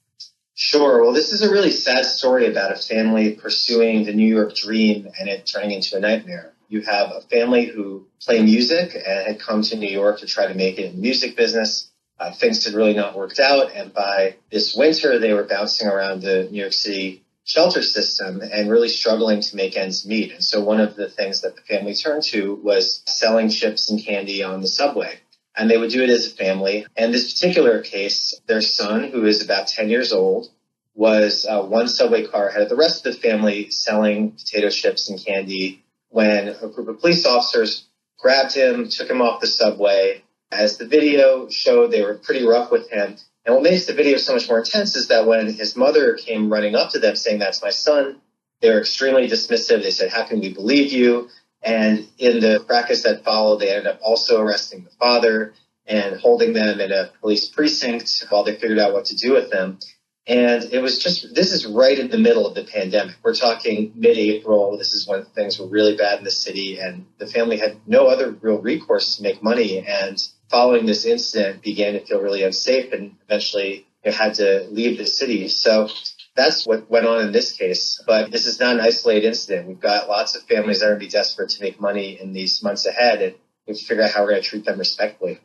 Sure. 0.56 1.02
Well, 1.02 1.12
this 1.12 1.34
is 1.34 1.42
a 1.42 1.52
really 1.52 1.72
sad 1.72 2.06
story 2.06 2.50
about 2.50 2.72
a 2.72 2.76
family 2.78 3.34
pursuing 3.34 4.06
the 4.06 4.14
New 4.14 4.34
York 4.34 4.56
dream 4.56 5.10
and 5.20 5.28
it 5.28 5.46
turning 5.46 5.72
into 5.72 5.98
a 5.98 6.00
nightmare. 6.00 6.54
You 6.72 6.82
have 6.82 7.12
a 7.12 7.20
family 7.22 7.66
who 7.66 8.08
play 8.22 8.42
music 8.42 8.96
and 8.96 9.28
had 9.28 9.40
come 9.42 9.62
to 9.64 9.76
New 9.76 9.90
York 9.90 10.20
to 10.20 10.26
try 10.26 10.48
to 10.48 10.54
make 10.54 10.80
it 10.80 10.86
in 10.86 10.96
the 10.96 11.02
music 11.02 11.36
business. 11.36 11.92
Uh, 12.18 12.32
things 12.32 12.64
had 12.64 12.74
really 12.74 12.94
not 12.94 13.14
worked 13.14 13.40
out. 13.40 13.74
And 13.76 13.94
by 13.94 14.38
this 14.50 14.74
winter, 14.74 15.20
they 15.20 15.34
were 15.34 15.44
bouncing 15.44 15.90
around 15.90 16.22
the 16.22 16.48
New 16.50 16.62
York 16.62 16.72
City 16.72 17.24
shelter 17.44 17.82
system 17.82 18.42
and 18.42 18.70
really 18.70 18.88
struggling 18.88 19.42
to 19.42 19.56
make 19.58 19.76
ends 19.76 20.08
meet. 20.08 20.32
And 20.32 20.42
so 20.42 20.64
one 20.64 20.80
of 20.80 20.96
the 20.96 21.10
things 21.10 21.42
that 21.42 21.58
the 21.58 21.62
family 21.62 21.94
turned 21.94 22.24
to 22.32 22.56
was 22.64 23.04
selling 23.06 23.50
chips 23.50 23.92
and 23.92 24.02
candy 24.02 24.42
on 24.42 24.62
the 24.62 24.68
subway 24.70 25.20
and 25.58 25.70
they 25.70 25.78
would 25.78 25.92
do 25.92 26.04
it 26.04 26.10
as 26.10 26.28
a 26.28 26.36
family. 26.36 26.86
And 26.96 27.14
this 27.14 27.34
particular 27.34 27.82
case, 27.82 28.34
their 28.48 28.62
son, 28.62 29.12
who 29.12 29.26
is 29.26 29.44
about 29.44 29.68
10 29.68 29.90
years 29.90 30.14
old, 30.14 30.48
was 30.96 31.46
uh, 31.46 31.62
one 31.62 31.88
subway 31.88 32.26
car 32.26 32.48
ahead 32.48 32.62
of 32.62 32.70
the 32.70 32.76
rest 32.76 33.06
of 33.06 33.14
the 33.14 33.20
family 33.20 33.70
selling 33.72 34.32
potato 34.32 34.70
chips 34.70 35.10
and 35.10 35.24
candy 35.24 35.84
when 36.12 36.50
a 36.50 36.68
group 36.68 36.88
of 36.88 37.00
police 37.00 37.26
officers 37.26 37.88
grabbed 38.20 38.54
him, 38.54 38.90
took 38.90 39.10
him 39.10 39.22
off 39.22 39.42
the 39.42 39.48
subway. 39.48 40.24
As 40.52 40.78
the 40.78 40.86
video 40.86 41.50
showed, 41.50 41.92
they 41.92 42.04
were 42.04 42.14
pretty 42.16 42.46
rough 42.46 42.70
with 42.70 42.90
him. 42.90 43.16
And 43.46 43.56
what 43.56 43.64
makes 43.64 43.86
the 43.86 43.94
video 43.94 44.18
so 44.18 44.34
much 44.34 44.48
more 44.48 44.60
intense 44.60 44.96
is 44.96 45.08
that 45.08 45.26
when 45.26 45.52
his 45.52 45.76
mother 45.76 46.16
came 46.16 46.52
running 46.52 46.76
up 46.76 46.92
to 46.92 47.00
them 47.00 47.16
saying, 47.16 47.40
That's 47.40 47.64
my 47.64 47.72
son, 47.72 48.22
they 48.62 48.70
were 48.70 48.80
extremely 48.80 49.28
dismissive. 49.28 49.82
They 49.82 49.92
said, 49.92 50.12
How 50.12 50.24
can 50.24 50.40
we 50.40 50.54
believe 50.54 50.92
you? 50.92 51.30
And 51.64 52.08
in 52.18 52.40
the 52.40 52.64
practice 52.66 53.04
that 53.04 53.24
followed, 53.24 53.60
they 53.60 53.70
ended 53.70 53.88
up 53.88 54.00
also 54.04 54.42
arresting 54.42 54.84
the 54.84 54.92
father 54.92 55.54
and 55.88 56.20
holding 56.20 56.54
them 56.54 56.80
in 56.80 56.92
a 56.92 57.12
police 57.22 57.48
precinct 57.48 58.26
while 58.30 58.44
they 58.44 58.56
figured 58.56 58.80
out 58.80 58.94
what 58.94 59.06
to 59.06 59.16
do 59.16 59.34
with 59.34 59.50
them. 59.50 59.80
And 60.28 60.66
it 60.66 60.82
was 60.82 61.00
just, 61.00 61.34
this 61.34 61.52
is 61.52 61.66
right 61.66 61.98
in 61.98 62.12
the 62.12 62.18
middle 62.20 62.46
of 62.46 62.54
the 62.54 62.64
pandemic. 62.64 63.16
We're 63.24 63.34
talking 63.34 63.92
mid 63.96 64.18
April. 64.18 64.78
This 64.78 64.94
is 64.94 65.08
when 65.08 65.26
things 65.26 65.60
were 65.60 65.66
really 65.66 65.96
bad 65.96 66.20
in 66.20 66.24
the 66.24 66.32
city, 66.32 66.80
and 66.80 67.08
the 67.18 67.26
family 67.26 67.58
had 67.58 67.78
no 67.88 68.06
other 68.06 68.32
real 68.32 68.60
recourse 68.60 69.18
to 69.18 69.24
make 69.24 69.42
money. 69.42 69.80
And 69.80 70.22
following 70.50 70.86
this 70.86 71.06
incident, 71.06 71.64
began 71.64 71.94
to 71.94 72.06
feel 72.06 72.22
really 72.22 72.44
unsafe 72.44 72.94
and 72.94 73.16
eventually 73.26 73.88
had 74.04 74.36
to 74.36 74.68
leave 74.70 74.98
the 74.98 75.08
city. 75.08 75.48
So 75.48 75.90
that's 76.36 76.68
what 76.68 76.90
went 76.90 77.08
on 77.08 77.26
in 77.26 77.32
this 77.32 77.54
case. 77.54 78.02
But 78.06 78.32
this 78.32 78.46
is 78.46 78.60
not 78.60 78.76
an 78.76 78.82
isolated 78.82 79.28
incident. 79.28 79.68
We've 79.68 79.80
got 79.80 80.08
lots 80.08 80.36
of 80.36 80.44
families 80.44 80.80
that 80.80 80.86
are 80.86 80.90
going 80.90 81.00
to 81.00 81.06
be 81.06 81.10
desperate 81.10 81.50
to 81.50 81.62
make 81.62 81.82
money 81.82 82.20
in 82.20 82.32
these 82.32 82.62
months 82.62 82.86
ahead, 82.86 83.22
and 83.22 83.34
we 83.66 83.72
have 83.74 83.78
to 83.78 83.86
figure 83.86 84.04
out 84.04 84.12
how 84.12 84.22
we're 84.24 84.32
going 84.32 84.42
to 84.44 84.48
treat 84.48 84.66
them 84.66 84.78
respectfully. 84.78 85.40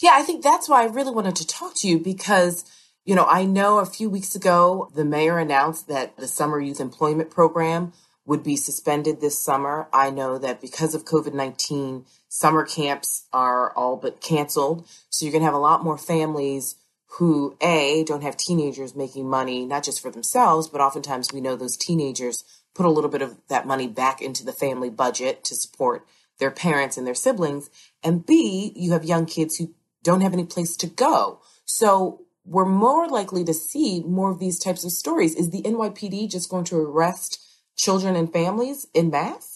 Yeah, 0.00 0.12
I 0.14 0.22
think 0.22 0.42
that's 0.42 0.68
why 0.68 0.82
I 0.82 0.86
really 0.86 1.12
wanted 1.12 1.36
to 1.36 1.46
talk 1.46 1.74
to 1.76 1.88
you 1.88 1.98
because, 1.98 2.64
you 3.04 3.14
know, 3.14 3.26
I 3.26 3.44
know 3.44 3.78
a 3.78 3.86
few 3.86 4.08
weeks 4.08 4.34
ago 4.34 4.90
the 4.94 5.04
mayor 5.04 5.38
announced 5.38 5.88
that 5.88 6.16
the 6.16 6.28
summer 6.28 6.60
youth 6.60 6.80
employment 6.80 7.30
program 7.30 7.92
would 8.26 8.42
be 8.42 8.56
suspended 8.56 9.20
this 9.20 9.38
summer. 9.38 9.88
I 9.92 10.10
know 10.10 10.38
that 10.38 10.60
because 10.60 10.94
of 10.94 11.04
COVID 11.04 11.34
19, 11.34 12.06
summer 12.28 12.64
camps 12.64 13.26
are 13.32 13.70
all 13.72 13.96
but 13.96 14.20
canceled. 14.20 14.86
So 15.10 15.24
you're 15.24 15.32
going 15.32 15.42
to 15.42 15.46
have 15.46 15.54
a 15.54 15.58
lot 15.58 15.84
more 15.84 15.98
families 15.98 16.76
who 17.18 17.56
a 17.60 18.02
don't 18.04 18.22
have 18.22 18.36
teenagers 18.36 18.96
making 18.96 19.28
money 19.28 19.64
not 19.64 19.84
just 19.84 20.00
for 20.00 20.10
themselves 20.10 20.68
but 20.68 20.80
oftentimes 20.80 21.32
we 21.32 21.40
know 21.40 21.54
those 21.54 21.76
teenagers 21.76 22.44
put 22.74 22.86
a 22.86 22.90
little 22.90 23.10
bit 23.10 23.22
of 23.22 23.36
that 23.48 23.66
money 23.66 23.86
back 23.86 24.20
into 24.20 24.44
the 24.44 24.52
family 24.52 24.90
budget 24.90 25.44
to 25.44 25.54
support 25.54 26.04
their 26.40 26.50
parents 26.50 26.96
and 26.96 27.06
their 27.06 27.14
siblings 27.14 27.70
and 28.02 28.26
b 28.26 28.72
you 28.74 28.92
have 28.92 29.04
young 29.04 29.26
kids 29.26 29.56
who 29.56 29.72
don't 30.02 30.22
have 30.22 30.32
any 30.32 30.44
place 30.44 30.76
to 30.76 30.88
go 30.88 31.40
so 31.64 32.23
we're 32.44 32.64
more 32.64 33.08
likely 33.08 33.44
to 33.44 33.54
see 33.54 34.02
more 34.06 34.30
of 34.30 34.38
these 34.38 34.58
types 34.58 34.84
of 34.84 34.92
stories 34.92 35.34
is 35.34 35.50
the 35.50 35.62
NYPD 35.62 36.30
just 36.30 36.50
going 36.50 36.64
to 36.64 36.76
arrest 36.76 37.40
children 37.76 38.16
and 38.16 38.32
families 38.32 38.86
in 38.94 39.10
mass 39.10 39.54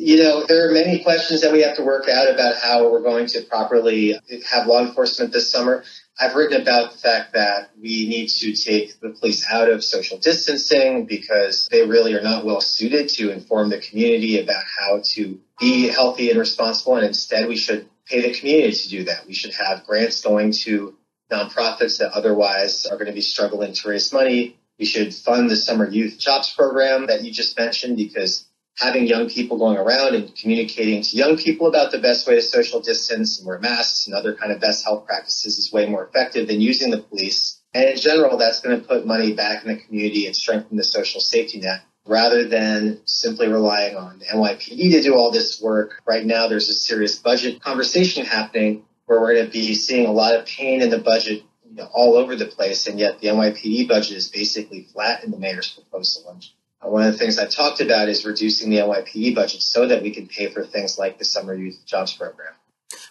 you 0.00 0.16
know, 0.16 0.46
there 0.46 0.66
are 0.66 0.72
many 0.72 1.02
questions 1.02 1.42
that 1.42 1.52
we 1.52 1.60
have 1.60 1.76
to 1.76 1.82
work 1.82 2.08
out 2.08 2.32
about 2.32 2.56
how 2.56 2.90
we're 2.90 3.02
going 3.02 3.26
to 3.26 3.42
properly 3.42 4.18
have 4.50 4.66
law 4.66 4.80
enforcement 4.80 5.30
this 5.30 5.50
summer. 5.50 5.84
I've 6.18 6.34
written 6.34 6.62
about 6.62 6.92
the 6.92 6.98
fact 6.98 7.34
that 7.34 7.70
we 7.78 8.08
need 8.08 8.28
to 8.28 8.54
take 8.54 8.98
the 9.00 9.10
police 9.10 9.46
out 9.50 9.68
of 9.68 9.84
social 9.84 10.16
distancing 10.16 11.04
because 11.04 11.68
they 11.70 11.86
really 11.86 12.14
are 12.14 12.22
not 12.22 12.46
well 12.46 12.62
suited 12.62 13.10
to 13.10 13.30
inform 13.30 13.68
the 13.68 13.78
community 13.78 14.40
about 14.40 14.62
how 14.78 15.02
to 15.12 15.38
be 15.58 15.88
healthy 15.88 16.30
and 16.30 16.38
responsible. 16.38 16.96
And 16.96 17.06
instead, 17.06 17.46
we 17.46 17.56
should 17.56 17.86
pay 18.06 18.22
the 18.22 18.32
community 18.38 18.72
to 18.72 18.88
do 18.88 19.04
that. 19.04 19.26
We 19.26 19.34
should 19.34 19.54
have 19.54 19.84
grants 19.86 20.22
going 20.22 20.52
to 20.64 20.94
nonprofits 21.30 21.98
that 21.98 22.12
otherwise 22.12 22.86
are 22.86 22.96
going 22.96 23.06
to 23.06 23.12
be 23.12 23.20
struggling 23.20 23.72
to 23.72 23.88
raise 23.88 24.12
money. 24.12 24.56
We 24.78 24.84
should 24.84 25.14
fund 25.14 25.50
the 25.50 25.56
summer 25.56 25.88
youth 25.88 26.18
jobs 26.18 26.52
program 26.52 27.06
that 27.06 27.22
you 27.22 27.32
just 27.32 27.58
mentioned 27.58 27.96
because 27.96 28.46
having 28.76 29.06
young 29.06 29.28
people 29.28 29.58
going 29.58 29.76
around 29.76 30.14
and 30.14 30.34
communicating 30.34 31.02
to 31.02 31.16
young 31.16 31.36
people 31.36 31.66
about 31.66 31.92
the 31.92 31.98
best 31.98 32.26
way 32.26 32.34
to 32.34 32.42
social 32.42 32.80
distance 32.80 33.38
and 33.38 33.46
wear 33.46 33.58
masks 33.58 34.06
and 34.06 34.14
other 34.14 34.34
kind 34.34 34.52
of 34.52 34.60
best 34.60 34.84
health 34.84 35.06
practices 35.06 35.58
is 35.58 35.72
way 35.72 35.86
more 35.86 36.06
effective 36.06 36.48
than 36.48 36.60
using 36.60 36.90
the 36.90 36.98
police. 37.02 37.60
And 37.74 37.90
in 37.90 37.96
general, 37.96 38.38
that's 38.38 38.60
going 38.60 38.80
to 38.80 38.86
put 38.86 39.06
money 39.06 39.32
back 39.32 39.64
in 39.64 39.72
the 39.72 39.80
community 39.80 40.26
and 40.26 40.34
strengthen 40.34 40.76
the 40.76 40.84
social 40.84 41.20
safety 41.20 41.60
net 41.60 41.82
rather 42.06 42.48
than 42.48 43.00
simply 43.04 43.48
relying 43.48 43.96
on 43.96 44.20
NYPD 44.20 44.92
to 44.92 45.02
do 45.02 45.14
all 45.14 45.30
this 45.30 45.60
work. 45.60 46.00
Right 46.06 46.24
now, 46.24 46.48
there's 46.48 46.68
a 46.68 46.74
serious 46.74 47.16
budget 47.16 47.62
conversation 47.62 48.24
happening 48.24 48.84
where 49.10 49.20
we're 49.20 49.34
going 49.34 49.46
to 49.46 49.50
be 49.50 49.74
seeing 49.74 50.06
a 50.06 50.12
lot 50.12 50.36
of 50.36 50.46
pain 50.46 50.82
in 50.82 50.88
the 50.88 50.98
budget 50.98 51.42
you 51.68 51.74
know, 51.74 51.88
all 51.92 52.14
over 52.14 52.36
the 52.36 52.46
place, 52.46 52.86
and 52.86 52.96
yet 52.96 53.18
the 53.18 53.26
NYPD 53.26 53.88
budget 53.88 54.16
is 54.16 54.28
basically 54.28 54.82
flat 54.82 55.24
in 55.24 55.32
the 55.32 55.36
mayor's 55.36 55.68
proposal. 55.68 56.38
Uh, 56.80 56.88
one 56.88 57.04
of 57.04 57.12
the 57.12 57.18
things 57.18 57.36
I 57.36 57.46
talked 57.46 57.80
about 57.80 58.08
is 58.08 58.24
reducing 58.24 58.70
the 58.70 58.76
NYPD 58.76 59.34
budget 59.34 59.62
so 59.62 59.88
that 59.88 60.04
we 60.04 60.12
can 60.12 60.28
pay 60.28 60.46
for 60.46 60.64
things 60.64 60.96
like 60.96 61.18
the 61.18 61.24
Summer 61.24 61.54
Youth 61.54 61.84
Jobs 61.86 62.12
Program. 62.12 62.54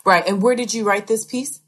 Right. 0.06 0.26
And 0.26 0.42
where 0.42 0.56
did 0.56 0.74
you 0.74 0.86
write 0.86 1.08
this 1.08 1.26
piece? 1.26 1.60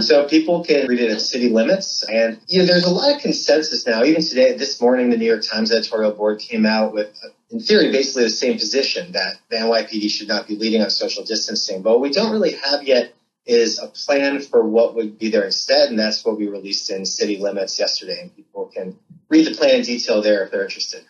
So 0.00 0.26
people 0.26 0.64
can 0.64 0.88
read 0.88 0.98
it 0.98 1.12
at 1.12 1.20
city 1.20 1.48
limits. 1.48 2.02
And, 2.02 2.40
you 2.48 2.58
know, 2.58 2.66
there's 2.66 2.84
a 2.84 2.90
lot 2.90 3.14
of 3.14 3.22
consensus 3.22 3.86
now. 3.86 4.02
Even 4.02 4.20
today, 4.20 4.56
this 4.56 4.80
morning, 4.80 5.10
the 5.10 5.16
New 5.16 5.26
York 5.26 5.44
Times 5.44 5.70
editorial 5.70 6.10
board 6.10 6.40
came 6.40 6.66
out 6.66 6.92
with, 6.92 7.16
uh, 7.24 7.28
in 7.50 7.60
theory, 7.60 7.92
basically 7.92 8.24
the 8.24 8.30
same 8.30 8.58
position 8.58 9.12
that 9.12 9.36
the 9.48 9.56
NYPD 9.56 10.10
should 10.10 10.26
not 10.26 10.48
be 10.48 10.56
leading 10.56 10.82
on 10.82 10.90
social 10.90 11.24
distancing. 11.24 11.82
But 11.82 11.92
what 11.92 12.00
we 12.00 12.10
don't 12.10 12.32
really 12.32 12.52
have 12.52 12.82
yet 12.82 13.14
is 13.46 13.78
a 13.78 13.86
plan 13.86 14.40
for 14.40 14.62
what 14.62 14.94
would 14.94 15.18
be 15.18 15.30
there 15.30 15.44
instead. 15.44 15.88
And 15.88 15.98
that's 15.98 16.24
what 16.24 16.36
we 16.36 16.48
released 16.48 16.90
in 16.90 17.06
city 17.06 17.38
limits 17.38 17.78
yesterday. 17.78 18.20
And 18.20 18.34
people 18.34 18.66
can 18.66 18.98
read 19.28 19.46
the 19.46 19.54
plan 19.54 19.76
in 19.76 19.82
detail 19.82 20.20
there 20.20 20.44
if 20.44 20.50
they're 20.50 20.64
interested. 20.64 21.04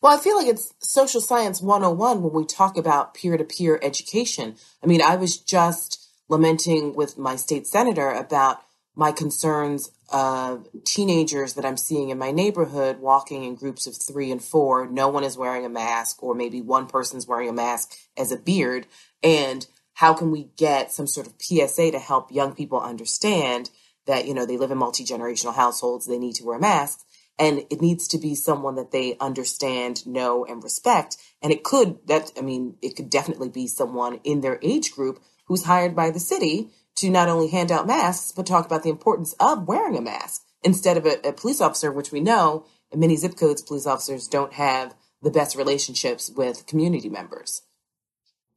Well, 0.00 0.18
I 0.18 0.20
feel 0.20 0.36
like 0.36 0.48
it's 0.48 0.72
social 0.80 1.20
science 1.20 1.62
101 1.62 2.22
when 2.22 2.32
we 2.32 2.44
talk 2.44 2.76
about 2.76 3.14
peer 3.14 3.36
to 3.36 3.44
peer 3.44 3.78
education. 3.82 4.56
I 4.82 4.86
mean, 4.86 5.00
I 5.00 5.16
was 5.16 5.36
just 5.36 6.08
lamenting 6.28 6.94
with 6.94 7.18
my 7.18 7.36
state 7.36 7.66
senator 7.66 8.10
about 8.10 8.62
my 8.96 9.12
concerns 9.12 9.90
of 10.10 10.66
teenagers 10.84 11.54
that 11.54 11.64
I'm 11.64 11.76
seeing 11.76 12.10
in 12.10 12.18
my 12.18 12.30
neighborhood 12.30 13.00
walking 13.00 13.44
in 13.44 13.54
groups 13.54 13.86
of 13.86 13.96
three 13.96 14.30
and 14.30 14.42
four. 14.42 14.86
No 14.86 15.08
one 15.08 15.24
is 15.24 15.38
wearing 15.38 15.64
a 15.64 15.70
mask, 15.70 16.22
or 16.22 16.34
maybe 16.34 16.60
one 16.60 16.86
person's 16.86 17.26
wearing 17.26 17.48
a 17.48 17.54
mask 17.54 17.96
as 18.16 18.32
a 18.32 18.36
beard. 18.36 18.86
And 19.22 19.66
how 20.02 20.12
can 20.12 20.32
we 20.32 20.48
get 20.56 20.90
some 20.90 21.06
sort 21.06 21.28
of 21.28 21.34
PSA 21.40 21.92
to 21.92 21.98
help 22.00 22.32
young 22.32 22.56
people 22.56 22.80
understand 22.80 23.70
that, 24.06 24.26
you 24.26 24.34
know, 24.34 24.44
they 24.44 24.56
live 24.56 24.72
in 24.72 24.78
multi 24.78 25.04
generational 25.04 25.54
households, 25.54 26.06
they 26.06 26.18
need 26.18 26.34
to 26.34 26.44
wear 26.44 26.58
masks? 26.58 27.04
and 27.38 27.60
it 27.70 27.80
needs 27.80 28.06
to 28.08 28.18
be 28.18 28.34
someone 28.34 28.74
that 28.74 28.92
they 28.92 29.16
understand, 29.18 30.06
know, 30.06 30.44
and 30.44 30.62
respect. 30.62 31.16
And 31.40 31.50
it 31.50 31.64
could 31.64 32.06
that 32.06 32.30
I 32.36 32.42
mean, 32.42 32.76
it 32.82 32.94
could 32.94 33.08
definitely 33.08 33.48
be 33.48 33.66
someone 33.66 34.20
in 34.22 34.42
their 34.42 34.58
age 34.62 34.92
group 34.92 35.22
who's 35.46 35.64
hired 35.64 35.96
by 35.96 36.10
the 36.10 36.20
city 36.20 36.68
to 36.96 37.08
not 37.08 37.28
only 37.28 37.48
hand 37.48 37.72
out 37.72 37.86
masks 37.86 38.32
but 38.32 38.44
talk 38.44 38.66
about 38.66 38.82
the 38.82 38.90
importance 38.90 39.34
of 39.40 39.66
wearing 39.66 39.96
a 39.96 40.02
mask 40.02 40.42
instead 40.62 40.96
of 40.98 41.06
a, 41.06 41.28
a 41.28 41.32
police 41.32 41.60
officer, 41.60 41.90
which 41.90 42.12
we 42.12 42.20
know 42.20 42.66
in 42.90 43.00
many 43.00 43.16
zip 43.16 43.36
codes, 43.36 43.62
police 43.62 43.86
officers 43.86 44.28
don't 44.28 44.52
have 44.52 44.94
the 45.22 45.30
best 45.30 45.56
relationships 45.56 46.30
with 46.36 46.66
community 46.66 47.08
members. 47.08 47.62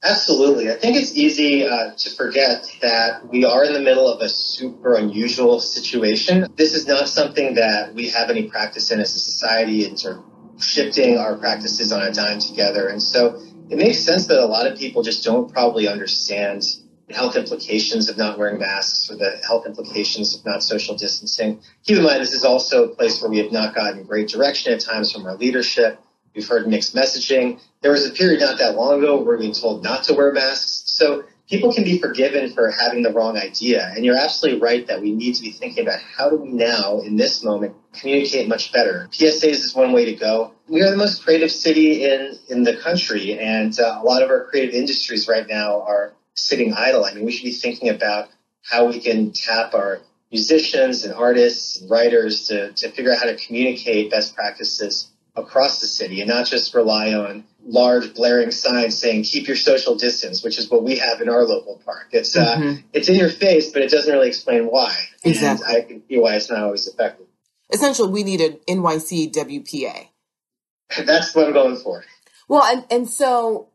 Absolutely. 0.04 0.70
I 0.70 0.76
think 0.76 0.98
it's 0.98 1.16
easy 1.18 1.66
uh, 1.66 1.92
to 1.98 2.10
forget 2.12 2.70
that 2.82 3.28
we 3.28 3.44
are 3.44 3.64
in 3.66 3.74
the 3.74 3.80
middle 3.80 4.08
of 4.08 4.22
a 4.22 4.30
super 4.30 4.96
unusual 4.96 5.60
situation. 5.60 6.48
This 6.56 6.76
is 6.76 6.88
not 6.88 7.10
something 7.10 7.56
that 7.56 7.94
we 7.96 8.10
have 8.10 8.30
any 8.30 8.44
practice 8.44 8.92
in 8.92 9.00
as 9.00 9.16
a 9.16 9.20
society 9.20 9.86
and 9.86 10.00
sort 10.00 10.18
of 10.18 10.24
shifting 10.64 11.18
our 11.18 11.36
practices 11.38 11.92
on 11.92 12.02
a 12.04 12.12
dime 12.12 12.40
together. 12.40 12.88
And 12.88 13.02
so 13.02 13.42
it 13.70 13.78
makes 13.78 14.00
sense 14.00 14.28
that 14.28 14.40
a 14.40 14.46
lot 14.46 14.68
of 14.68 14.78
people 14.78 15.02
just 15.02 15.24
don't 15.24 15.52
probably 15.52 15.88
understand 15.88 16.64
the 17.08 17.14
health 17.16 17.36
implications 17.36 18.10
of 18.10 18.18
not 18.18 18.38
wearing 18.38 18.60
masks 18.60 19.10
or 19.10 19.16
the 19.16 19.40
health 19.46 19.66
implications 19.66 20.36
of 20.36 20.46
not 20.46 20.64
social 20.64 20.96
distancing. 20.96 21.60
Keep 21.84 21.98
in 21.98 22.04
mind, 22.04 22.22
this 22.22 22.34
is 22.34 22.44
also 22.44 22.86
a 22.86 22.88
place 22.90 23.22
where 23.22 23.30
we 23.30 23.40
have 23.40 23.52
not 23.52 23.76
gotten 23.76 24.04
great 24.04 24.28
direction 24.28 24.74
at 24.74 24.80
times 24.80 25.12
from 25.12 25.26
our 25.26 25.36
leadership. 25.36 26.00
We've 26.36 26.48
heard 26.48 26.68
mixed 26.68 26.94
messaging. 26.94 27.62
There 27.82 27.92
was 27.92 28.06
a 28.06 28.12
period 28.12 28.42
not 28.42 28.58
that 28.60 28.76
long 28.76 29.00
ago 29.00 29.22
where 29.22 29.38
we 29.38 29.48
were 29.48 29.54
told 29.54 29.84
not 29.84 30.04
to 30.06 30.14
wear 30.14 30.34
masks. 30.34 30.84
So 30.86 31.24
people 31.50 31.74
can 31.74 31.84
be 31.84 32.00
forgiven 32.00 32.52
for 32.54 32.72
having 32.72 33.04
the 33.04 33.12
wrong 33.12 33.38
idea. 33.38 33.92
And 33.96 34.04
you're 34.04 34.18
absolutely 34.18 34.60
right 34.60 34.86
that 34.88 35.02
we 35.02 35.12
need 35.12 35.36
to 35.36 35.42
be 35.42 35.52
thinking 35.52 35.84
about 35.86 36.00
how 36.00 36.30
do 36.30 36.38
we 36.38 36.50
now, 36.50 37.00
in 37.02 37.16
this 37.16 37.44
moment, 37.44 37.76
communicate 37.94 38.48
much 38.48 38.74
better. 38.74 39.08
PSAs 39.12 39.64
is 39.64 39.76
one 39.76 39.94
way 39.94 40.06
to 40.06 40.14
go. 40.14 40.54
We 40.68 40.82
are 40.82 40.90
the 40.90 40.98
most 40.98 41.24
creative 41.24 41.52
city 41.52 42.04
in, 42.04 42.38
in 42.50 42.64
the 42.64 42.76
country, 42.76 43.38
and 43.38 43.78
uh, 43.80 44.00
a 44.02 44.04
lot 44.04 44.24
of 44.24 44.30
our 44.30 44.46
creative 44.46 44.74
industries 44.74 45.28
right 45.28 45.48
now 45.48 45.82
are 45.82 46.14
sitting 46.34 46.74
idle. 46.74 47.06
I 47.06 47.14
mean, 47.14 47.26
we 47.26 47.32
should 47.32 47.46
be 47.46 47.52
thinking 47.52 47.90
about 47.90 48.30
how 48.64 48.88
we 48.88 49.00
can 49.00 49.32
tap 49.32 49.74
our 49.74 50.02
musicians 50.32 51.06
and 51.06 51.14
artists 51.14 51.80
and 51.80 51.90
writers 51.90 52.48
to, 52.48 52.72
to 52.74 52.90
figure 52.92 53.14
out 53.14 53.20
how 53.20 53.26
to 53.26 53.36
communicate 53.36 54.10
best 54.10 54.36
practices 54.36 55.12
across 55.36 55.82
the 55.82 55.88
city 55.88 56.22
and 56.22 56.30
not 56.30 56.46
just 56.46 56.74
rely 56.74 57.14
on 57.14 57.44
large 57.66 58.14
blaring 58.14 58.52
signs 58.52 58.98
saying 58.98 59.24
keep 59.24 59.48
your 59.48 59.58
social 59.58 59.96
distance, 59.96 60.44
which 60.44 60.58
is 60.58 60.70
what 60.70 60.84
we 60.84 60.98
have 60.98 61.22
in 61.22 61.30
our 61.30 61.44
local 61.44 61.82
park. 61.84 62.08
It's 62.12 62.36
uh, 62.36 62.56
mm-hmm. 62.58 62.82
it's 62.94 63.10
in 63.10 63.16
your 63.16 63.30
face, 63.30 63.72
but 63.72 63.82
it 63.82 63.90
doesn't 63.90 64.12
really 64.12 64.28
explain 64.28 64.66
why. 64.66 64.96
Exactly. 65.24 65.66
And 65.68 65.78
I 65.78 65.82
can 65.82 66.04
see 66.08 66.20
why 66.20 66.36
it's 66.36 66.50
not 66.50 66.60
always 66.60 66.88
effective. 66.88 67.28
Essentially, 67.72 68.10
we 68.10 68.24
need 68.24 68.42
an 68.42 68.60
NYC 68.70 69.34
WPA. 69.34 70.08
That's 71.06 71.36
what 71.36 71.48
I'm 71.48 71.54
going 71.54 71.78
for. 71.78 72.04
Well, 72.48 72.64
and, 72.64 72.86
and 72.92 73.10
so 73.10 73.70